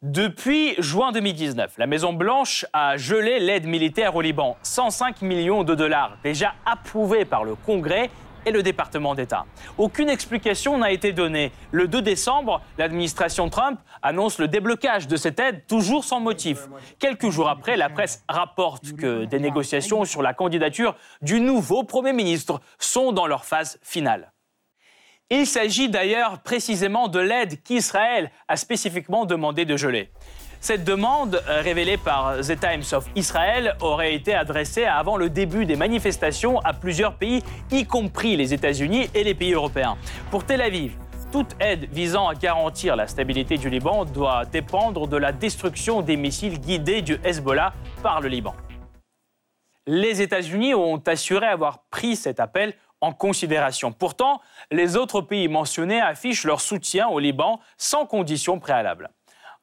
Depuis 0.00 0.76
juin 0.78 1.10
2019, 1.10 1.74
la 1.76 1.88
Maison-Blanche 1.88 2.64
a 2.72 2.96
gelé 2.96 3.40
l'aide 3.40 3.66
militaire 3.66 4.14
au 4.14 4.20
Liban, 4.20 4.56
105 4.62 5.22
millions 5.22 5.64
de 5.64 5.74
dollars, 5.74 6.18
déjà 6.22 6.54
approuvés 6.66 7.24
par 7.24 7.42
le 7.42 7.56
Congrès 7.56 8.10
et 8.46 8.50
le 8.50 8.62
département 8.62 9.14
d'État. 9.14 9.46
Aucune 9.78 10.08
explication 10.08 10.78
n'a 10.78 10.90
été 10.90 11.12
donnée. 11.12 11.52
Le 11.70 11.88
2 11.88 12.02
décembre, 12.02 12.60
l'administration 12.78 13.48
Trump 13.48 13.80
annonce 14.02 14.38
le 14.38 14.48
déblocage 14.48 15.08
de 15.08 15.16
cette 15.16 15.40
aide, 15.40 15.66
toujours 15.66 16.04
sans 16.04 16.20
motif. 16.20 16.68
Quelques 16.98 17.30
jours 17.30 17.48
après, 17.48 17.76
la 17.76 17.88
presse 17.88 18.24
rapporte 18.28 18.92
que 18.94 19.24
des 19.24 19.38
négociations 19.38 20.04
sur 20.04 20.22
la 20.22 20.34
candidature 20.34 20.96
du 21.20 21.40
nouveau 21.40 21.84
Premier 21.84 22.12
ministre 22.12 22.60
sont 22.78 23.12
dans 23.12 23.26
leur 23.26 23.44
phase 23.44 23.78
finale. 23.82 24.32
Il 25.34 25.46
s'agit 25.46 25.88
d'ailleurs 25.88 26.40
précisément 26.40 27.08
de 27.08 27.18
l'aide 27.18 27.62
qu'Israël 27.62 28.30
a 28.48 28.56
spécifiquement 28.58 29.24
demandé 29.24 29.64
de 29.64 29.78
geler. 29.78 30.10
Cette 30.62 30.84
demande, 30.84 31.42
euh, 31.48 31.60
révélée 31.60 31.96
par 31.96 32.36
The 32.38 32.56
Times 32.56 32.84
of 32.92 33.06
Israel, 33.16 33.74
aurait 33.80 34.14
été 34.14 34.32
adressée 34.32 34.84
avant 34.84 35.16
le 35.16 35.28
début 35.28 35.66
des 35.66 35.74
manifestations 35.74 36.60
à 36.60 36.72
plusieurs 36.72 37.16
pays, 37.16 37.42
y 37.72 37.84
compris 37.84 38.36
les 38.36 38.54
États-Unis 38.54 39.10
et 39.12 39.24
les 39.24 39.34
pays 39.34 39.54
européens. 39.54 39.96
Pour 40.30 40.44
Tel 40.46 40.60
Aviv, 40.60 40.96
toute 41.32 41.56
aide 41.58 41.88
visant 41.90 42.28
à 42.28 42.36
garantir 42.36 42.94
la 42.94 43.08
stabilité 43.08 43.58
du 43.58 43.70
Liban 43.70 44.04
doit 44.04 44.44
dépendre 44.44 45.08
de 45.08 45.16
la 45.16 45.32
destruction 45.32 46.00
des 46.00 46.16
missiles 46.16 46.60
guidés 46.60 47.02
du 47.02 47.18
Hezbollah 47.24 47.72
par 48.00 48.20
le 48.20 48.28
Liban. 48.28 48.54
Les 49.88 50.22
États-Unis 50.22 50.74
ont 50.74 51.02
assuré 51.08 51.46
avoir 51.46 51.82
pris 51.90 52.14
cet 52.14 52.38
appel 52.38 52.74
en 53.00 53.12
considération. 53.12 53.90
Pourtant, 53.90 54.40
les 54.70 54.96
autres 54.96 55.22
pays 55.22 55.48
mentionnés 55.48 56.00
affichent 56.00 56.44
leur 56.44 56.60
soutien 56.60 57.08
au 57.08 57.18
Liban 57.18 57.58
sans 57.76 58.06
condition 58.06 58.60
préalable. 58.60 59.10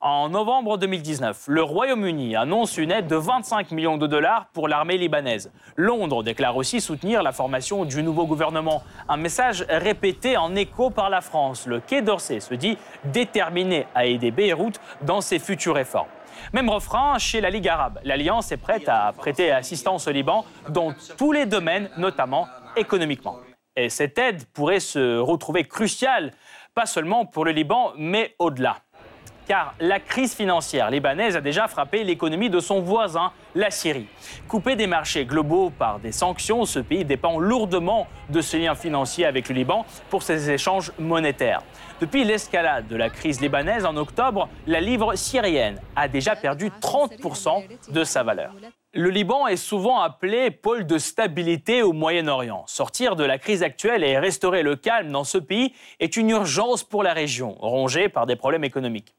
En 0.02 0.30
novembre 0.30 0.78
2019, 0.78 1.48
le 1.48 1.62
Royaume-Uni 1.62 2.38
annonce 2.38 2.78
une 2.78 2.90
aide 2.90 3.08
de 3.08 3.18
25 3.18 3.72
millions 3.72 3.98
de 3.98 4.08
dollars 4.08 4.48
pour 4.54 4.70
l'armée 4.70 4.98
libanaise. 4.98 5.52
Londres 5.76 6.24
déclare 6.24 6.56
aussi 6.56 6.80
soutenir 6.80 7.22
la 7.22 7.34
formation 7.34 7.84
du 7.84 8.02
nouveau 8.02 8.26
gouvernement. 8.26 8.82
Un 9.10 9.18
message 9.18 9.66
répété 9.68 10.38
en 10.38 10.56
écho 10.56 10.90
par 10.90 11.10
la 11.10 11.20
France. 11.20 11.68
Le 11.68 11.82
Quai 11.82 12.02
d'Orsay 12.02 12.40
se 12.40 12.54
dit 12.54 12.78
déterminé 13.04 13.88
à 13.94 14.06
aider 14.06 14.32
Beyrouth 14.32 14.80
dans 15.02 15.20
ses 15.20 15.38
futures 15.38 15.76
réformes. 15.76 16.08
Même 16.54 16.70
refrain 16.70 17.18
chez 17.18 17.42
la 17.42 17.50
Ligue 17.50 17.68
arabe. 17.68 18.00
L'Alliance 18.06 18.54
est 18.54 18.58
prête 18.58 18.88
à 18.88 19.12
prêter 19.12 19.52
assistance 19.52 20.08
au 20.08 20.12
Liban 20.12 20.46
dans 20.70 20.94
tous 21.18 21.34
les 21.34 21.46
domaines, 21.46 21.90
notamment 21.98 22.48
économiquement. 22.78 23.36
Et 23.76 23.90
cette 23.90 24.18
aide 24.18 24.46
pourrait 24.54 24.80
se 24.80 25.18
retrouver 25.18 25.66
cruciale, 25.66 26.32
pas 26.74 26.86
seulement 26.86 27.26
pour 27.26 27.44
le 27.44 27.52
Liban, 27.52 27.92
mais 27.98 28.34
au-delà. 28.40 28.78
Car 29.50 29.74
la 29.80 30.00
crise 30.00 30.36
financière 30.36 30.92
libanaise 30.92 31.36
a 31.36 31.42
déjà 31.42 31.68
frappé 31.68 32.04
l'économie 32.04 32.52
de 32.52 32.60
son 32.60 32.82
voisin, 32.82 33.32
la 33.56 33.72
Syrie. 33.72 34.06
Coupé 34.48 34.76
des 34.76 34.86
marchés 34.86 35.26
globaux 35.26 35.72
par 35.72 35.98
des 35.98 36.12
sanctions, 36.12 36.66
ce 36.66 36.78
pays 36.78 37.04
dépend 37.04 37.40
lourdement 37.40 38.06
de 38.30 38.42
ses 38.42 38.60
liens 38.60 38.76
financiers 38.76 39.26
avec 39.26 39.50
le 39.50 39.56
Liban 39.56 39.88
pour 40.12 40.22
ses 40.22 40.52
échanges 40.52 40.92
monétaires. 41.00 41.64
Depuis 42.00 42.26
l'escalade 42.26 42.88
de 42.88 42.96
la 42.96 43.10
crise 43.10 43.42
libanaise 43.42 43.86
en 43.86 43.98
octobre, 43.98 44.50
la 44.68 44.82
livre 44.82 45.16
syrienne 45.16 45.82
a 45.96 46.08
déjà 46.08 46.36
perdu 46.36 46.70
30% 46.80 47.92
de 47.92 48.04
sa 48.04 48.22
valeur. 48.22 48.54
Le 48.94 49.10
Liban 49.10 49.48
est 49.48 49.58
souvent 49.58 50.00
appelé 50.00 50.52
pôle 50.52 50.86
de 50.86 51.00
stabilité 51.00 51.82
au 51.82 51.94
Moyen-Orient. 51.94 52.66
Sortir 52.68 53.16
de 53.16 53.24
la 53.24 53.40
crise 53.40 53.64
actuelle 53.64 54.04
et 54.04 54.20
restaurer 54.20 54.62
le 54.62 54.76
calme 54.76 55.12
dans 55.12 55.24
ce 55.24 55.40
pays 55.40 55.74
est 56.00 56.18
une 56.18 56.30
urgence 56.30 56.84
pour 56.84 57.02
la 57.02 57.14
région, 57.14 57.56
rongée 57.60 58.10
par 58.10 58.28
des 58.28 58.36
problèmes 58.36 58.64
économiques. 58.64 59.16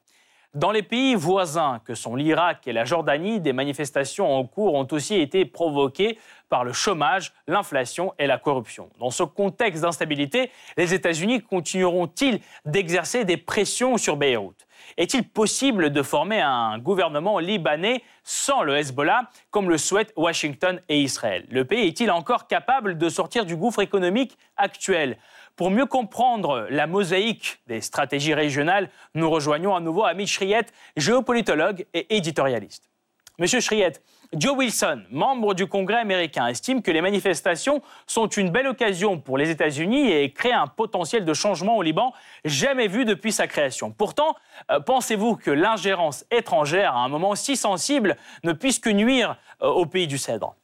Dans 0.54 0.72
les 0.72 0.82
pays 0.82 1.14
voisins 1.14 1.80
que 1.84 1.94
sont 1.94 2.16
l'Irak 2.16 2.66
et 2.66 2.72
la 2.72 2.84
Jordanie, 2.84 3.38
des 3.38 3.52
manifestations 3.52 4.34
en 4.34 4.44
cours 4.44 4.74
ont 4.74 4.88
aussi 4.90 5.14
été 5.14 5.44
provoquées 5.44 6.18
par 6.48 6.64
le 6.64 6.72
chômage, 6.72 7.32
l'inflation 7.46 8.12
et 8.18 8.26
la 8.26 8.36
corruption. 8.36 8.90
Dans 8.98 9.10
ce 9.10 9.22
contexte 9.22 9.82
d'instabilité, 9.82 10.50
les 10.76 10.92
États-Unis 10.92 11.40
continueront-ils 11.40 12.40
d'exercer 12.64 13.24
des 13.24 13.36
pressions 13.36 13.96
sur 13.96 14.16
Beyrouth? 14.16 14.66
Est-il 14.96 15.28
possible 15.28 15.90
de 15.90 16.02
former 16.02 16.40
un 16.40 16.80
gouvernement 16.80 17.38
libanais 17.38 18.02
sans 18.24 18.62
le 18.62 18.76
Hezbollah, 18.76 19.30
comme 19.52 19.70
le 19.70 19.78
souhaitent 19.78 20.12
Washington 20.16 20.80
et 20.88 21.00
Israël? 21.00 21.46
Le 21.48 21.64
pays 21.64 21.86
est-il 21.86 22.10
encore 22.10 22.48
capable 22.48 22.98
de 22.98 23.08
sortir 23.08 23.46
du 23.46 23.54
gouffre 23.54 23.82
économique 23.82 24.36
actuel? 24.56 25.16
Pour 25.56 25.70
mieux 25.70 25.86
comprendre 25.86 26.66
la 26.70 26.86
mosaïque 26.86 27.60
des 27.66 27.80
stratégies 27.80 28.34
régionales, 28.34 28.90
nous 29.14 29.30
rejoignons 29.30 29.74
à 29.74 29.80
nouveau 29.80 30.04
Amit 30.04 30.26
Shriet, 30.26 30.66
géopolitologue 30.96 31.86
et 31.94 32.16
éditorialiste. 32.16 32.90
Monsieur 33.38 33.60
Shriet, 33.60 34.02
Joe 34.34 34.56
Wilson, 34.56 35.02
membre 35.10 35.54
du 35.54 35.66
Congrès 35.66 35.96
américain, 35.96 36.46
estime 36.46 36.82
que 36.82 36.90
les 36.90 37.00
manifestations 37.00 37.82
sont 38.06 38.28
une 38.28 38.50
belle 38.50 38.68
occasion 38.68 39.18
pour 39.18 39.38
les 39.38 39.50
États-Unis 39.50 40.12
et 40.12 40.30
créent 40.30 40.52
un 40.52 40.68
potentiel 40.68 41.24
de 41.24 41.34
changement 41.34 41.76
au 41.76 41.82
Liban 41.82 42.12
jamais 42.44 42.86
vu 42.86 43.04
depuis 43.04 43.32
sa 43.32 43.48
création. 43.48 43.90
Pourtant, 43.90 44.36
euh, 44.70 44.78
pensez-vous 44.78 45.36
que 45.36 45.50
l'ingérence 45.50 46.24
étrangère 46.30 46.94
à 46.94 47.00
un 47.00 47.08
moment 47.08 47.34
si 47.34 47.56
sensible 47.56 48.16
ne 48.44 48.52
puisse 48.52 48.78
que 48.78 48.90
nuire 48.90 49.36
euh, 49.62 49.68
au 49.68 49.86
pays 49.86 50.06
du 50.06 50.18
Cèdre? 50.18 50.54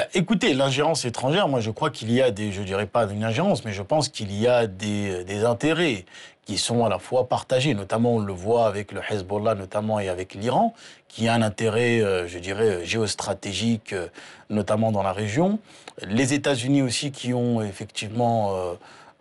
Bah, 0.00 0.06
écoutez, 0.14 0.54
l'ingérence 0.54 1.04
étrangère, 1.04 1.46
moi 1.46 1.60
je 1.60 1.70
crois 1.70 1.90
qu'il 1.90 2.10
y 2.10 2.22
a 2.22 2.30
des, 2.30 2.52
je 2.52 2.62
dirais 2.62 2.86
pas 2.86 3.04
une 3.04 3.22
ingérence, 3.22 3.66
mais 3.66 3.72
je 3.72 3.82
pense 3.82 4.08
qu'il 4.08 4.32
y 4.32 4.46
a 4.46 4.66
des, 4.66 5.24
des, 5.24 5.44
intérêts 5.44 6.06
qui 6.46 6.56
sont 6.56 6.86
à 6.86 6.88
la 6.88 6.98
fois 6.98 7.28
partagés, 7.28 7.74
notamment 7.74 8.14
on 8.14 8.18
le 8.18 8.32
voit 8.32 8.66
avec 8.66 8.92
le 8.92 9.02
Hezbollah 9.10 9.54
notamment 9.54 10.00
et 10.00 10.08
avec 10.08 10.32
l'Iran, 10.32 10.72
qui 11.06 11.28
a 11.28 11.34
un 11.34 11.42
intérêt, 11.42 12.00
euh, 12.00 12.26
je 12.26 12.38
dirais, 12.38 12.82
géostratégique, 12.86 13.92
euh, 13.92 14.06
notamment 14.48 14.90
dans 14.90 15.02
la 15.02 15.12
région. 15.12 15.58
Les 16.00 16.32
États-Unis 16.32 16.80
aussi 16.80 17.12
qui 17.12 17.34
ont 17.34 17.60
effectivement 17.60 18.56
euh, 18.56 18.74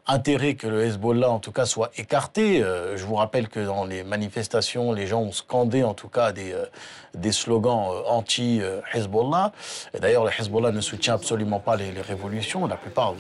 intérêt 0.09 0.55
que 0.55 0.67
le 0.67 0.83
Hezbollah, 0.83 1.29
en 1.29 1.39
tout 1.39 1.51
cas, 1.51 1.65
soit 1.65 1.91
écarté. 1.97 2.63
Euh, 2.63 2.97
je 2.97 3.05
vous 3.05 3.15
rappelle 3.15 3.47
que 3.47 3.59
dans 3.59 3.85
les 3.85 4.03
manifestations, 4.03 4.91
les 4.91 5.07
gens 5.07 5.21
ont 5.21 5.31
scandé, 5.31 5.83
en 5.83 5.93
tout 5.93 6.09
cas, 6.09 6.31
des, 6.31 6.51
euh, 6.51 6.65
des 7.13 7.31
slogans 7.31 7.89
euh, 7.91 8.01
anti-Hezbollah. 8.07 9.51
D'ailleurs, 9.99 10.25
le 10.25 10.31
Hezbollah 10.31 10.71
ne 10.71 10.81
soutient 10.81 11.13
absolument 11.13 11.59
pas 11.59 11.75
les, 11.75 11.89
révolutions, 12.01 12.65
la 12.65 12.75
plupart, 12.75 13.13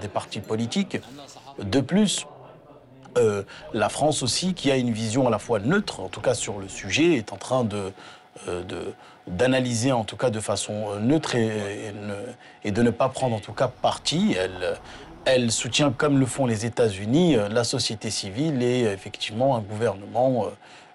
des 0.00 0.08
partis 0.08 0.40
politiques. 0.40 0.98
De 1.58 1.80
plus, 1.80 2.26
la 3.72 3.88
France 3.88 4.22
aussi, 4.22 4.52
qui 4.52 4.70
a 4.70 4.76
une 4.76 4.92
vision 4.92 5.26
à 5.26 5.30
la 5.30 5.38
fois 5.38 5.58
neutre, 5.58 6.00
en 6.00 6.08
tout 6.08 6.20
cas 6.20 6.34
sur 6.34 6.58
le 6.58 6.68
sujet, 6.68 7.14
est 7.14 7.32
en 7.32 7.36
train 7.36 7.64
de, 7.64 7.92
d'analyser 9.26 9.92
en 9.92 10.04
tout 10.04 10.16
cas 10.16 10.28
de 10.28 10.40
façon 10.40 10.96
neutre 11.00 11.34
et, 11.34 11.92
et, 12.64 12.72
de 12.72 12.82
ne 12.82 12.90
pas 12.90 13.08
prendre 13.08 13.36
en 13.36 13.40
tout 13.40 13.54
cas 13.54 13.68
parti. 13.68 14.36
Elle 15.26 15.50
soutient, 15.50 15.90
comme 15.90 16.18
le 16.18 16.24
font 16.24 16.46
les 16.46 16.64
États-Unis, 16.64 17.36
euh, 17.36 17.48
la 17.48 17.64
société 17.64 18.10
civile 18.10 18.62
et 18.62 18.84
euh, 18.84 18.94
effectivement 18.94 19.56
un 19.56 19.60
gouvernement, 19.60 20.46
euh, 20.46 20.50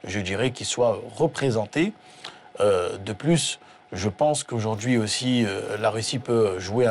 je 0.06 0.20
dirais, 0.20 0.52
qui 0.52 0.66
soit 0.66 1.00
représenté. 1.16 1.94
de 2.60 3.14
plus, 3.14 3.60
je 3.92 4.10
pense 4.10 4.44
qu'aujourd'hui 4.44 4.98
aussi, 4.98 5.46
la 5.80 5.90
Russie 5.90 6.20
peut 6.20 6.60
jouer 6.60 6.88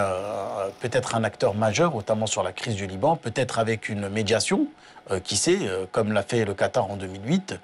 peut-être 0.80 1.14
un 1.14 1.24
acteur 1.24 1.54
majeur, 1.54 1.94
notamment 1.94 2.26
sur 2.26 2.42
la 2.42 2.52
crise 2.52 2.76
du 2.76 2.86
Liban, 2.86 3.16
peut-être 3.16 3.58
avec 3.58 3.88
une 3.88 4.08
médiation, 4.08 4.66
qui 5.24 5.36
sait, 5.36 5.58
comme 5.92 6.12
l'a 6.12 6.22
fait 6.22 6.44
le 6.44 6.54
Qatar 6.54 6.90
en 6.90 6.96
2008. 6.96 7.54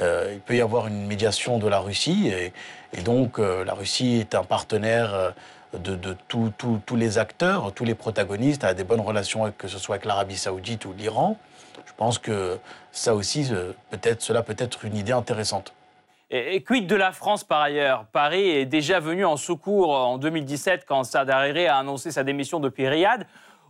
il 0.00 0.40
peut 0.44 0.56
y 0.56 0.60
avoir 0.60 0.88
une 0.88 1.06
médiation 1.06 1.58
de 1.58 1.68
la 1.68 1.78
Russie, 1.78 2.28
et, 2.28 2.52
et 2.92 3.02
donc 3.02 3.38
la 3.38 3.74
Russie 3.74 4.16
est 4.16 4.34
un 4.34 4.44
partenaire 4.44 5.32
de, 5.74 6.16
tous 6.28 6.96
les 6.96 7.18
acteurs, 7.18 7.72
tous 7.72 7.84
les 7.84 7.94
protagonistes, 7.94 8.64
a 8.64 8.74
des 8.74 8.84
bonnes 8.84 9.00
relations, 9.00 9.52
que 9.56 9.68
ce 9.68 9.78
soit 9.78 9.96
avec 9.96 10.04
l'Arabie 10.04 10.36
saoudite 10.36 10.84
ou 10.84 10.92
l'Iran. 10.96 11.38
Je 11.86 11.92
pense 11.96 12.18
que 12.18 12.58
ça 12.92 13.14
aussi, 13.14 13.48
euh, 13.50 13.72
peut-être, 13.90 14.22
cela 14.22 14.42
peut 14.42 14.56
être 14.58 14.84
une 14.84 14.96
idée 14.96 15.12
intéressante. 15.12 15.72
Et, 16.30 16.62
quid 16.62 16.86
de 16.86 16.94
la 16.96 17.12
France 17.12 17.42
par 17.42 17.62
ailleurs? 17.62 18.04
Paris 18.12 18.50
est 18.50 18.66
déjà 18.66 19.00
venu 19.00 19.24
en 19.24 19.38
secours 19.38 19.94
en 19.94 20.18
2017 20.18 20.84
quand 20.86 21.04
Saad 21.04 21.30
Hariri 21.30 21.66
a 21.66 21.78
annoncé 21.78 22.10
sa 22.10 22.22
démission 22.22 22.60
depuis 22.60 22.86
Riyad. 22.86 23.26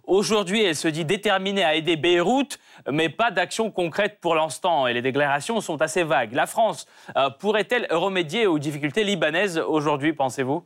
Aujourd'hui, 0.09 0.65
elle 0.65 0.75
se 0.75 0.89
dit 0.89 1.05
déterminée 1.05 1.63
à 1.63 1.75
aider 1.75 1.97
Beyrouth, 1.97 2.59
mais 2.91 3.11
pas 3.11 3.31
d'action 3.31 3.71
concrète 3.71 4.19
pour 4.21 4.35
l'instant. 4.35 4.87
Et 4.87 4.95
les 4.95 5.03
déclarations 5.03 5.61
sont 5.61 5.81
assez 5.83 6.03
vagues. 6.03 6.33
La 6.33 6.47
France 6.47 6.87
euh, 7.17 7.31
pourrait-elle 7.31 7.87
remédier 7.91 8.47
aux 8.47 8.59
difficultés 8.59 9.05
libanaises 9.05 9.59
aujourd'hui, 9.59 10.13
pensez-vous? 10.13 10.65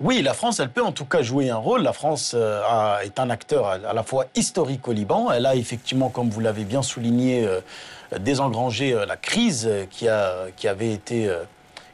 Oui, 0.00 0.20
la 0.20 0.34
France, 0.34 0.58
elle 0.58 0.70
peut 0.70 0.82
en 0.82 0.90
tout 0.90 1.04
cas 1.04 1.22
jouer 1.22 1.50
un 1.50 1.56
rôle. 1.56 1.82
La 1.82 1.92
France 1.92 2.32
euh, 2.34 2.98
est 3.04 3.20
un 3.20 3.30
acteur 3.30 3.66
à, 3.68 3.92
la 3.92 4.02
fois 4.02 4.26
historique 4.34 4.88
au 4.88 4.92
Liban. 4.92 5.30
Elle 5.30 5.46
a 5.46 5.54
effectivement, 5.54 6.08
comme 6.08 6.28
vous 6.28 6.40
l'avez 6.40 6.64
bien 6.64 6.82
souligné, 6.82 7.46
euh, 7.46 7.60
désengrangé 8.18 8.94
euh, 8.94 9.06
la 9.06 9.16
crise 9.16 9.70
qui, 9.90 10.08
avait 10.08 10.92
été 10.92 11.32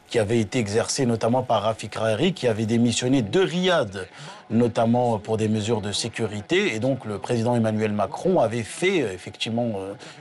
qui 0.09 0.19
avait 0.19 0.41
été 0.41 0.59
exercée 0.59 1.07
notamment 1.07 1.43
par 1.43 1.63
Rafik 1.63 1.97
Hariri, 1.97 2.33
qui 2.33 2.49
avait 2.49 2.67
démissionné 2.67 3.23
de 3.23 3.41
Riyad, 3.41 4.09
notamment 4.51 5.19
pour 5.19 5.37
des 5.37 5.49
mesures 5.49 5.81
de 5.81 5.93
sécurité. 5.93 6.75
Et 6.75 6.79
donc 6.81 7.05
le 7.05 7.19
président 7.19 7.55
Emmanuel 7.55 7.93
Macron 7.93 8.41
avait 8.41 8.63
fait 8.63 8.99
effectivement 8.99 9.75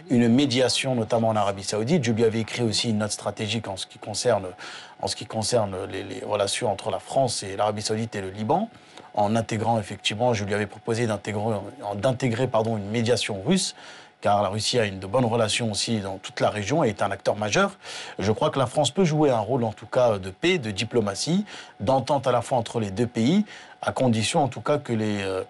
une 0.09 0.27
médiation, 0.27 0.95
notamment 0.95 1.29
en 1.29 1.35
Arabie 1.35 1.63
Saoudite. 1.63 2.03
Je 2.03 2.11
lui 2.11 2.25
avais 2.25 2.41
écrit 2.41 2.63
aussi 2.63 2.89
une 2.89 2.97
note 2.97 3.11
stratégique 3.11 3.67
en 3.67 3.77
ce 3.77 3.87
qui 3.87 3.99
concerne 3.99 4.47
en 4.99 5.07
ce 5.07 5.15
qui 5.15 5.25
concerne 5.25 5.75
les, 5.85 6.23
relations 6.25 6.71
entre 6.71 6.89
la 6.89 6.99
France 6.99 7.43
et 7.43 7.55
l'Arabie 7.55 7.81
saoudite 7.81 8.15
et 8.15 8.21
le 8.21 8.29
Liban, 8.29 8.69
en 9.13 9.35
intégrant 9.35 9.79
effectivement, 9.79 10.33
je 10.33 10.43
lui 10.43 10.53
avais 10.53 10.65
proposé 10.65 11.07
d'intégrer 11.07 12.49
une 12.53 12.89
médiation 12.89 13.41
russe, 13.45 13.75
car 14.21 14.41
la 14.41 14.49
Russie 14.49 14.79
a 14.79 14.85
une 14.85 14.99
de 14.99 15.07
bonnes 15.07 15.25
relations 15.25 15.71
aussi 15.71 15.99
dans 15.99 16.17
toute 16.17 16.39
la 16.39 16.49
région 16.49 16.83
et 16.83 16.89
est 16.89 17.01
un 17.01 17.11
acteur 17.11 17.35
majeur. 17.35 17.71
Je 18.19 18.31
crois 18.31 18.49
que 18.49 18.59
la 18.59 18.65
France 18.65 18.91
peut 18.91 19.05
jouer 19.05 19.29
un 19.29 19.39
rôle 19.39 19.63
en 19.63 19.73
tout 19.73 19.85
cas 19.85 20.17
de 20.17 20.29
paix, 20.29 20.57
de 20.57 20.71
diplomatie, 20.71 21.45
d'entente 21.79 22.27
à 22.27 22.31
la 22.31 22.41
fois 22.41 22.57
entre 22.57 22.79
les 22.79 22.91
deux 22.91 23.07
pays, 23.07 23.45
à 23.81 23.91
condition 23.91 24.43
en 24.43 24.47
tout 24.47 24.61
cas 24.61 24.79
que 24.79 24.93
les, 24.93 25.21
euh, 25.21 25.43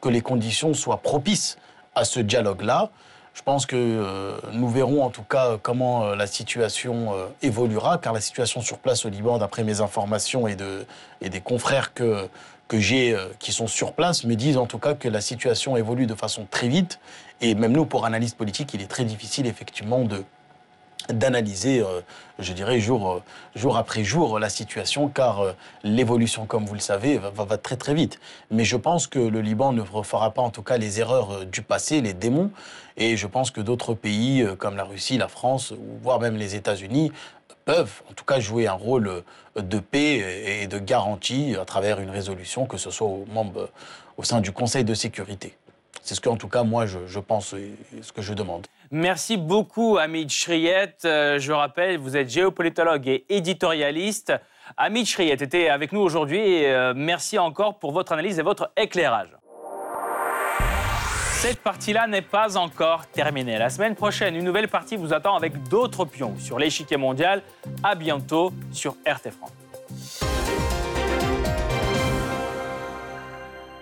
que 0.00 0.08
les 0.08 0.22
conditions 0.22 0.74
soient 0.74 0.98
propices 0.98 1.58
à 1.94 2.04
ce 2.04 2.20
dialogue-là. 2.20 2.90
Je 3.34 3.42
pense 3.42 3.66
que 3.66 3.76
euh, 3.76 4.38
nous 4.52 4.68
verrons 4.68 5.04
en 5.04 5.10
tout 5.10 5.24
cas 5.24 5.58
comment 5.60 6.04
euh, 6.04 6.16
la 6.16 6.26
situation 6.26 7.12
évoluera, 7.42 7.98
car 7.98 8.12
la 8.12 8.20
situation 8.20 8.62
sur 8.62 8.78
place 8.78 9.04
au 9.04 9.10
Liban, 9.10 9.38
d'après 9.38 9.64
mes 9.64 9.80
informations 9.80 10.46
et, 10.46 10.54
de, 10.54 10.86
et 11.20 11.28
des 11.28 11.40
confrères 11.40 11.92
que, 11.92 12.28
que 12.68 12.78
j'ai 12.78 13.16
qui 13.38 13.52
sont 13.52 13.66
sur 13.66 13.92
place, 13.92 14.24
me 14.24 14.34
disent 14.34 14.56
en 14.56 14.66
tout 14.66 14.78
cas 14.78 14.94
que 14.94 15.08
la 15.08 15.20
situation 15.20 15.76
évolue 15.76 16.06
de 16.06 16.14
façon 16.14 16.46
très 16.50 16.68
vite. 16.68 17.00
Et 17.40 17.54
même 17.54 17.72
nous, 17.72 17.84
pour 17.84 18.06
analyse 18.06 18.34
politique, 18.34 18.72
il 18.74 18.82
est 18.82 18.86
très 18.86 19.04
difficile 19.04 19.46
effectivement 19.46 20.04
de, 20.04 20.24
d'analyser, 21.08 21.80
euh, 21.80 22.00
je 22.38 22.52
dirais, 22.52 22.80
jour, 22.80 23.10
euh, 23.10 23.22
jour 23.54 23.76
après 23.76 24.04
jour 24.04 24.38
la 24.38 24.48
situation, 24.48 25.08
car 25.08 25.40
euh, 25.40 25.52
l'évolution, 25.82 26.46
comme 26.46 26.64
vous 26.64 26.74
le 26.74 26.80
savez, 26.80 27.18
va, 27.18 27.58
très 27.58 27.76
très 27.76 27.94
vite. 27.94 28.20
Mais 28.50 28.64
je 28.64 28.76
pense 28.76 29.06
que 29.06 29.18
le 29.18 29.40
Liban 29.40 29.72
ne 29.72 29.82
refera 29.82 30.30
pas 30.30 30.42
en 30.42 30.50
tout 30.50 30.62
cas 30.62 30.78
les 30.78 31.00
erreurs 31.00 31.46
du 31.46 31.62
passé, 31.62 32.00
les 32.00 32.14
démons, 32.14 32.50
et 32.96 33.16
je 33.16 33.26
pense 33.26 33.50
que 33.50 33.60
d'autres 33.60 33.94
pays 33.94 34.46
comme 34.58 34.76
la 34.76 34.84
Russie, 34.84 35.18
la 35.18 35.28
France, 35.28 35.74
voire 36.02 36.20
même 36.20 36.36
les 36.36 36.54
États-Unis, 36.54 37.12
peuvent 37.64 38.02
en 38.10 38.14
tout 38.14 38.24
cas 38.24 38.40
jouer 38.40 38.66
un 38.66 38.74
rôle 38.74 39.22
de 39.56 39.78
paix 39.78 40.62
et 40.62 40.66
de 40.66 40.78
garantie 40.78 41.56
à 41.60 41.64
travers 41.64 41.98
une 41.98 42.10
résolution, 42.10 42.66
que 42.66 42.76
ce 42.76 42.90
soit 42.90 43.08
au 43.08 44.22
sein 44.22 44.40
du 44.40 44.52
Conseil 44.52 44.84
de 44.84 44.94
sécurité. 44.94 45.56
C'est 46.04 46.14
ce 46.14 46.20
que, 46.20 46.28
en 46.28 46.36
tout 46.36 46.48
cas, 46.48 46.64
moi, 46.64 46.84
je, 46.84 47.18
pense 47.18 47.54
et 47.54 47.72
ce 48.02 48.12
que 48.12 48.20
je 48.20 48.34
demande. 48.34 48.66
Merci 48.90 49.38
beaucoup, 49.38 49.96
Amit 49.96 50.28
Shriet. 50.28 50.96
Euh, 51.06 51.38
je 51.38 51.50
rappelle, 51.50 51.96
vous 51.96 52.14
êtes 52.14 52.28
géopolitologue 52.28 53.08
et 53.08 53.24
éditorialiste. 53.30 54.34
Amit 54.76 55.06
Shriet 55.06 55.42
était 55.42 55.70
avec 55.70 55.92
nous 55.92 56.00
aujourd'hui 56.00 56.66
euh, 56.66 56.92
merci 56.94 57.38
encore 57.38 57.78
pour 57.78 57.92
votre 57.92 58.12
analyse 58.12 58.38
et 58.38 58.42
votre 58.42 58.70
éclairage. 58.76 59.30
Cette 61.38 61.60
partie-là 61.60 62.06
n'est 62.06 62.22
pas 62.22 62.58
encore 62.58 63.06
terminée. 63.06 63.58
La 63.58 63.70
semaine 63.70 63.94
prochaine, 63.94 64.36
une 64.36 64.44
nouvelle 64.44 64.68
partie 64.68 64.96
vous 64.96 65.14
attend 65.14 65.36
avec 65.36 65.68
d'autres 65.68 66.04
pions 66.04 66.34
sur 66.38 66.58
l'échiquier 66.58 66.98
mondial. 66.98 67.42
À 67.82 67.94
bientôt 67.94 68.52
sur 68.72 68.96
RT 69.06 69.30
France. 69.30 69.52